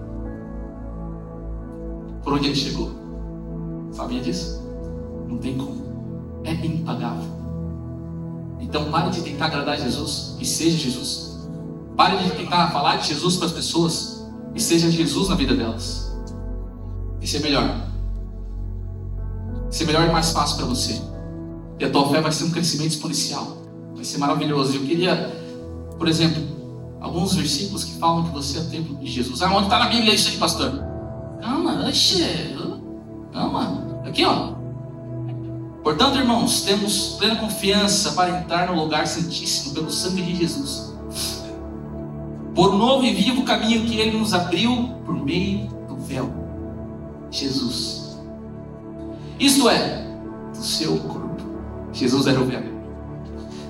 por 2.23 2.35
onde 2.35 2.47
ele 2.47 2.57
chegou. 2.57 2.91
Sabia 3.93 4.21
disso? 4.21 4.63
Não 5.29 5.39
tem 5.39 5.57
como. 5.57 6.41
É 6.45 6.53
impagável. 6.53 7.31
Então 8.61 8.91
pare 8.91 9.11
de 9.11 9.23
tentar 9.23 9.47
agradar 9.47 9.79
Jesus 9.79 10.37
e 10.41 10.47
seja 10.47 10.77
Jesus. 10.77 11.49
Pare 11.97 12.17
de 12.17 12.31
tentar 12.31 12.71
falar 12.71 12.97
de 12.97 13.09
Jesus 13.09 13.37
para 13.37 13.47
as 13.47 13.53
pessoas 13.53 14.25
e 14.55 14.61
seja 14.61 14.91
Jesus 14.91 15.29
na 15.29 15.35
vida 15.35 15.55
delas. 15.55 16.13
Isso 17.21 17.37
é 17.37 17.41
melhor. 17.41 17.89
Isso 19.71 19.83
é 19.83 19.87
melhor 19.87 20.09
e 20.09 20.13
mais 20.13 20.33
fácil 20.33 20.57
para 20.57 20.67
você. 20.67 21.01
E 21.79 21.85
a 21.85 21.91
tua 21.91 22.09
fé 22.09 22.21
vai 22.21 22.33
ser 22.33 22.45
um 22.45 22.51
crescimento 22.51 22.93
exponencial. 22.93 23.59
Vai 23.95 24.05
ser 24.05 24.19
maravilhoso. 24.19 24.77
Eu 24.77 24.83
queria, 24.83 25.17
por 25.99 26.09
exemplo, 26.09 26.43
alguns 27.01 27.35
versículos 27.35 27.85
que 27.85 27.99
falam 27.99 28.25
que 28.25 28.31
você 28.31 28.59
é 28.59 28.63
templo 28.63 28.97
de 28.97 29.07
Jesus. 29.07 29.43
Ah, 29.43 29.51
onde 29.55 29.65
está 29.65 29.79
na 29.79 29.89
Bíblia 29.89 30.15
isso 30.15 30.29
aí, 30.29 30.37
pastor? 30.37 30.82
Calma, 31.43 31.89
oxe. 31.89 32.57
Calma. 33.33 34.01
Aqui, 34.07 34.25
ó. 34.25 34.53
Portanto, 35.83 36.17
irmãos, 36.17 36.63
temos 36.63 37.17
plena 37.19 37.35
confiança 37.35 38.13
para 38.13 38.39
entrar 38.39 38.69
no 38.69 38.81
lugar 38.81 39.09
santíssimo 39.09 39.75
pelo 39.75 39.91
sangue 39.91 40.23
de 40.23 40.37
Jesus. 40.37 40.95
Por 42.55 42.73
um 42.73 42.79
novo 42.79 43.05
e 43.05 43.13
vivo 43.13 43.43
caminho 43.43 43.85
que 43.85 43.99
ele 43.99 44.17
nos 44.17 44.33
abriu 44.33 44.95
por 45.05 45.15
meio 45.15 45.67
do 45.89 45.97
véu. 45.97 46.33
Jesus. 47.29 48.17
Isto 49.41 49.69
é, 49.69 50.07
do 50.55 50.63
seu 50.63 50.97
corpo. 50.99 51.43
Jesus 51.93 52.29
era 52.29 52.41
o 52.41 52.45
véu. 52.45 52.63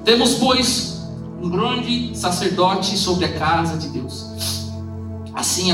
Temos, 0.05 0.35
pois, 0.35 1.09
um 1.41 1.49
grande 1.49 2.15
sacerdote 2.15 2.99
sobre 2.99 3.25
a 3.25 3.39
casa 3.39 3.79
de 3.79 3.89
Deus. 3.89 4.27
Assim, 5.33 5.71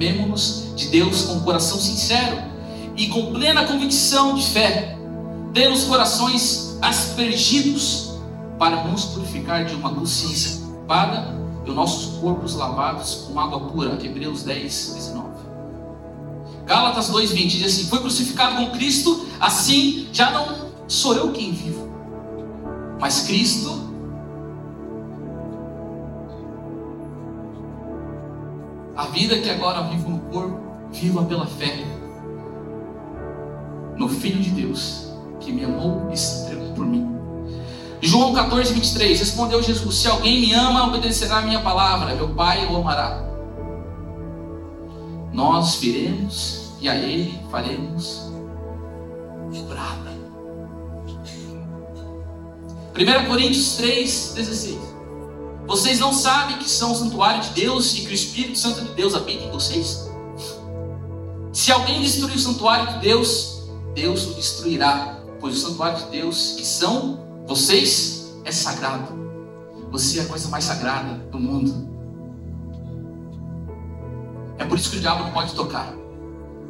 aproximemo-nos 0.00 0.72
de 0.74 0.88
Deus 0.88 1.22
com 1.22 1.34
um 1.34 1.40
coração 1.40 1.78
sincero 1.78 2.38
e 2.96 3.08
com 3.08 3.32
plena 3.32 3.64
convicção 3.66 4.34
de 4.34 4.46
fé 4.46 4.96
ter 5.52 5.70
os 5.70 5.84
corações 5.84 6.78
aspergidos 6.80 8.12
para 8.58 8.84
nos 8.84 9.04
purificar 9.06 9.64
de 9.66 9.74
uma 9.74 9.94
consciência 9.94 10.64
culpada 10.64 11.34
e 11.66 11.70
os 11.70 11.76
nossos 11.76 12.18
corpos 12.18 12.54
lavados 12.54 13.26
com 13.26 13.38
água 13.38 13.60
pura. 13.60 13.98
Hebreus 14.02 14.42
10, 14.42 14.92
19. 14.94 15.28
Gálatas 16.66 17.10
2,20 17.10 17.48
diz 17.48 17.66
assim: 17.66 17.86
Foi 17.88 17.98
crucificado 17.98 18.56
com 18.56 18.70
Cristo, 18.70 19.26
assim 19.38 20.08
já 20.12 20.30
não 20.30 20.70
sou 20.88 21.14
eu 21.14 21.32
quem 21.32 21.52
vivo, 21.52 21.88
mas 22.98 23.22
Cristo. 23.22 23.79
A 29.00 29.06
vida 29.06 29.38
que 29.38 29.48
agora 29.48 29.80
vivo 29.84 30.10
no 30.10 30.18
corpo, 30.30 30.60
viva 30.92 31.24
pela 31.24 31.46
fé 31.46 31.86
no 33.96 34.06
Filho 34.10 34.38
de 34.42 34.50
Deus 34.50 35.10
que 35.40 35.50
me 35.50 35.64
amou 35.64 36.10
e 36.12 36.16
se 36.18 36.42
entregou 36.42 36.74
por 36.74 36.84
mim. 36.84 37.08
João 38.02 38.34
14, 38.34 38.74
23, 38.74 39.18
respondeu 39.18 39.62
Jesus: 39.62 39.96
Se 39.96 40.06
alguém 40.06 40.42
me 40.42 40.52
ama, 40.52 40.86
obedecerá 40.86 41.38
a 41.38 41.40
minha 41.40 41.62
palavra, 41.62 42.14
meu 42.14 42.34
Pai 42.34 42.66
o 42.66 42.76
amará. 42.76 43.24
Nós 45.32 45.76
viremos 45.76 46.72
e 46.78 46.86
a 46.86 46.94
Ele 46.94 47.40
faremos 47.50 48.30
morada. 49.50 50.10
1 52.94 53.26
Coríntios 53.26 53.76
3, 53.76 54.34
16. 54.36 54.99
Vocês 55.70 56.00
não 56.00 56.12
sabem 56.12 56.58
que 56.58 56.68
são 56.68 56.90
o 56.90 56.96
santuário 56.96 57.40
de 57.42 57.50
Deus 57.50 57.94
e 57.94 58.00
que 58.00 58.08
o 58.08 58.12
Espírito 58.12 58.58
Santo 58.58 58.80
de 58.80 58.92
Deus 58.92 59.14
habita 59.14 59.44
em 59.44 59.52
vocês? 59.52 60.10
Se 61.52 61.70
alguém 61.70 62.02
destruir 62.02 62.34
o 62.34 62.40
santuário 62.40 62.94
de 62.94 62.98
Deus, 62.98 63.62
Deus 63.94 64.26
o 64.26 64.34
destruirá 64.34 65.20
pois 65.38 65.56
o 65.56 65.68
santuário 65.68 66.04
de 66.04 66.10
Deus, 66.10 66.54
que 66.58 66.66
são 66.66 67.20
vocês, 67.46 68.34
é 68.44 68.50
sagrado. 68.50 69.14
Você 69.92 70.18
é 70.18 70.22
a 70.22 70.26
coisa 70.26 70.48
mais 70.48 70.64
sagrada 70.64 71.14
do 71.30 71.38
mundo. 71.38 71.88
É 74.58 74.64
por 74.64 74.76
isso 74.76 74.90
que 74.90 74.96
o 74.96 75.00
diabo 75.00 75.22
não 75.22 75.30
pode 75.30 75.54
tocar. 75.54 75.94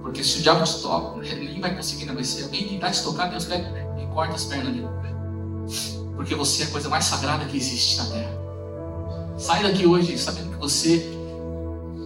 Porque 0.02 0.22
se 0.22 0.40
o 0.40 0.42
diabo 0.42 0.62
te 0.62 0.78
toca, 0.82 1.16
nem 1.24 1.58
vai 1.58 1.74
conseguir 1.74 2.04
negociar. 2.04 2.44
Alguém 2.44 2.68
tentar 2.68 2.90
te 2.90 3.02
tocar, 3.02 3.30
Deus 3.30 3.46
pega 3.46 3.66
e 3.98 4.06
corta 4.12 4.34
as 4.34 4.44
pernas 4.44 4.74
dele. 4.74 4.88
Porque 6.14 6.34
você 6.34 6.64
é 6.64 6.66
a 6.66 6.70
coisa 6.70 6.90
mais 6.90 7.06
sagrada 7.06 7.46
que 7.46 7.56
existe 7.56 7.96
na 7.96 8.04
terra. 8.04 8.39
Sai 9.40 9.62
daqui 9.62 9.86
hoje 9.86 10.18
sabendo 10.18 10.50
que 10.50 10.58
você 10.58 11.02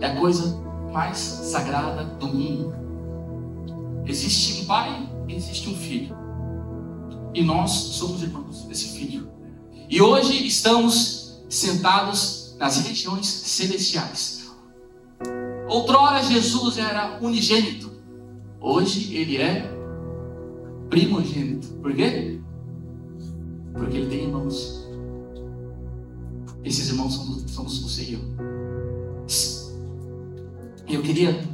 é 0.01 0.07
a 0.07 0.15
coisa 0.15 0.57
mais 0.93 1.19
sagrada 1.19 2.05
do 2.05 2.29
mundo. 2.29 2.73
Existe 4.07 4.63
um 4.63 4.67
pai, 4.67 5.11
existe 5.29 5.69
um 5.69 5.75
filho. 5.75 6.17
E 7.35 7.43
nós 7.43 7.73
somos 7.73 8.23
irmãos 8.23 8.63
desse 8.67 8.97
filho. 8.97 9.29
E 9.91 10.01
hoje 10.01 10.47
estamos 10.47 11.45
sentados 11.49 12.55
nas 12.57 12.79
regiões 12.87 13.27
celestiais. 13.27 14.49
Outrora 15.69 16.23
Jesus 16.23 16.79
era 16.79 17.19
unigênito. 17.21 17.91
Hoje 18.61 19.13
ele 19.13 19.39
é 19.39 19.69
primogênito. 20.89 21.67
Por 21.83 21.93
quê? 21.97 22.41
Porque 23.73 23.97
ele 23.97 24.07
tem 24.09 24.23
irmãos. 24.27 24.84
Esses 26.65 26.89
irmãos 26.89 27.15
somos, 27.15 27.51
somos 27.51 27.79
você 27.79 28.03
e 28.03 28.15
eu. 28.15 28.21
Queria, 31.03 31.49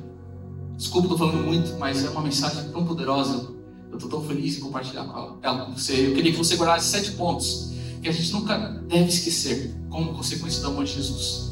desculpa, 0.77 1.07
estou 1.07 1.19
falando 1.19 1.45
muito, 1.45 1.77
mas 1.79 2.05
é 2.05 2.11
uma 2.11 2.23
mensagem 2.23 2.71
tão 2.71 2.87
poderosa 2.87 3.51
eu 3.91 3.97
estou 3.97 4.09
tão 4.09 4.25
feliz 4.25 4.57
em 4.57 4.61
compartilhar 4.61 5.03
ela 5.43 5.67
com 5.67 5.77
você. 5.77 6.09
Eu 6.09 6.15
queria 6.15 6.31
que 6.31 6.39
você 6.39 6.57
guardasse 6.57 6.89
sete 6.89 7.13
pontos 7.13 7.73
que 8.01 8.09
a 8.09 8.13
gente 8.13 8.33
nunca 8.33 8.57
deve 8.89 9.09
esquecer 9.09 9.75
como 9.91 10.15
consequência 10.15 10.63
do 10.63 10.69
amor 10.69 10.85
de 10.85 10.95
Jesus. 10.95 11.51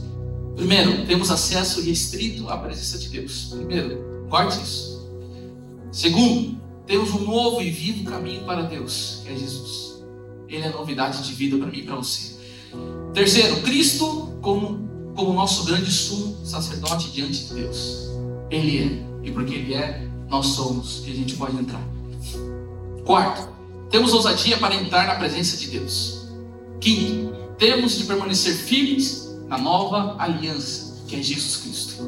Primeiro, 0.57 1.05
temos 1.07 1.31
acesso 1.31 1.83
restrito 1.83 2.49
à 2.49 2.57
presença 2.57 2.99
de 2.99 3.09
Deus. 3.09 3.55
Primeiro, 3.57 4.27
guarde 4.29 4.61
isso. 4.63 5.07
Segundo, 5.93 6.59
temos 6.87 7.11
um 7.11 7.25
novo 7.25 7.61
e 7.61 7.71
vivo 7.71 8.05
caminho 8.05 8.45
para 8.45 8.63
Deus, 8.63 9.21
que 9.25 9.33
é 9.33 9.37
Jesus. 9.37 10.03
Ele 10.49 10.63
é 10.63 10.71
novidade 10.71 11.23
de 11.23 11.33
vida 11.35 11.59
para 11.59 11.67
mim 11.67 11.79
e 11.79 11.83
para 11.83 11.97
você. 11.97 12.38
Terceiro, 13.15 13.63
Cristo 13.63 14.39
como, 14.41 15.13
como 15.15 15.33
nosso 15.33 15.65
grande 15.65 15.91
sumo 15.91 16.37
sacerdote 16.45 17.11
diante 17.11 17.47
de 17.47 17.55
Deus. 17.55 18.09
Ele 18.51 18.79
é. 18.79 19.27
E 19.27 19.31
porque 19.31 19.55
Ele 19.55 19.75
é, 19.75 20.09
nós 20.29 20.47
somos. 20.49 21.03
E 21.07 21.11
a 21.11 21.15
gente 21.15 21.37
pode 21.37 21.57
entrar. 21.57 21.83
Quarto, 23.05 23.49
temos 23.91 24.13
ousadia 24.13 24.59
para 24.59 24.75
entrar 24.75 25.07
na 25.07 25.15
presença 25.15 25.57
de 25.57 25.69
Deus. 25.69 26.27
Quinto, 26.81 27.35
temos 27.59 27.97
de 27.97 28.05
permanecer 28.05 28.55
firmes 28.55 29.37
na 29.49 29.59
nova 29.59 30.15
aliança, 30.19 31.03
que 31.07 31.17
é 31.17 31.23
Jesus 31.23 31.57
Cristo. 31.57 32.05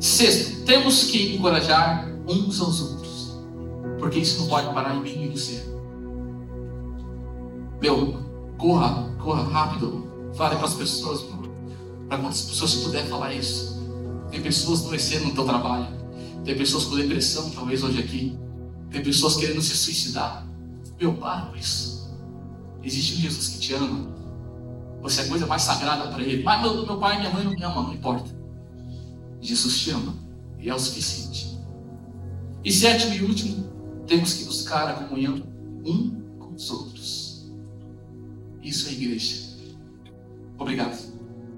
Sexto, 0.00 0.64
temos 0.64 1.04
que 1.04 1.34
encorajar 1.34 2.08
uns 2.26 2.60
aos 2.60 2.80
outros, 2.80 3.36
porque 3.98 4.20
isso 4.20 4.40
não 4.40 4.48
pode 4.48 4.72
parar 4.72 4.94
em 4.94 5.00
mim 5.00 5.10
e 5.10 5.24
em 5.24 5.30
você. 5.30 5.64
Meu, 7.80 8.27
corra, 8.58 9.08
corra 9.18 9.42
rápido. 9.44 10.06
Fale 10.34 10.56
para 10.56 10.66
as 10.66 10.74
pessoas, 10.74 11.24
para 12.08 12.18
quantas 12.18 12.42
pessoas 12.42 12.74
puder 12.74 13.06
falar 13.06 13.32
isso. 13.32 13.78
Tem 14.30 14.42
pessoas 14.42 14.84
adoecendo 14.84 15.26
no 15.26 15.34
teu 15.34 15.44
trabalho. 15.44 15.86
Tem 16.44 16.56
pessoas 16.56 16.84
com 16.84 16.96
depressão, 16.96 17.48
talvez 17.50 17.82
hoje 17.82 18.00
aqui. 18.00 18.38
Tem 18.90 19.02
pessoas 19.02 19.36
querendo 19.36 19.62
se 19.62 19.76
suicidar. 19.76 20.46
Meu, 21.00 21.14
com 21.14 21.56
isso. 21.56 22.10
Existe 22.82 23.14
um 23.14 23.20
Jesus 23.20 23.48
que 23.48 23.58
te 23.58 23.74
ama. 23.74 24.08
Você 25.02 25.20
é 25.20 25.24
a 25.24 25.28
coisa 25.28 25.46
mais 25.46 25.62
sagrada 25.62 26.08
para 26.08 26.22
Ele. 26.22 26.42
Mas 26.42 26.60
meu, 26.60 26.84
meu 26.84 26.98
pai 26.98 27.16
e 27.16 27.18
minha 27.20 27.32
mãe 27.32 27.44
não 27.44 27.52
me 27.52 27.62
amam, 27.62 27.84
não 27.84 27.94
importa. 27.94 28.30
Jesus 29.40 29.78
te 29.78 29.90
ama. 29.90 30.14
E 30.58 30.68
é 30.68 30.74
o 30.74 30.78
suficiente. 30.78 31.58
E 32.64 32.72
sétimo 32.72 33.14
e 33.14 33.22
último, 33.22 33.68
temos 34.06 34.34
que 34.34 34.44
buscar 34.44 34.88
a 34.88 34.94
comunhão 34.94 35.42
um 35.84 36.10
com 36.38 36.54
os 36.54 36.70
outros. 36.70 37.27
Isso 38.68 38.86
é 38.90 38.92
igreja. 38.92 39.48
Obrigado. 40.58 41.17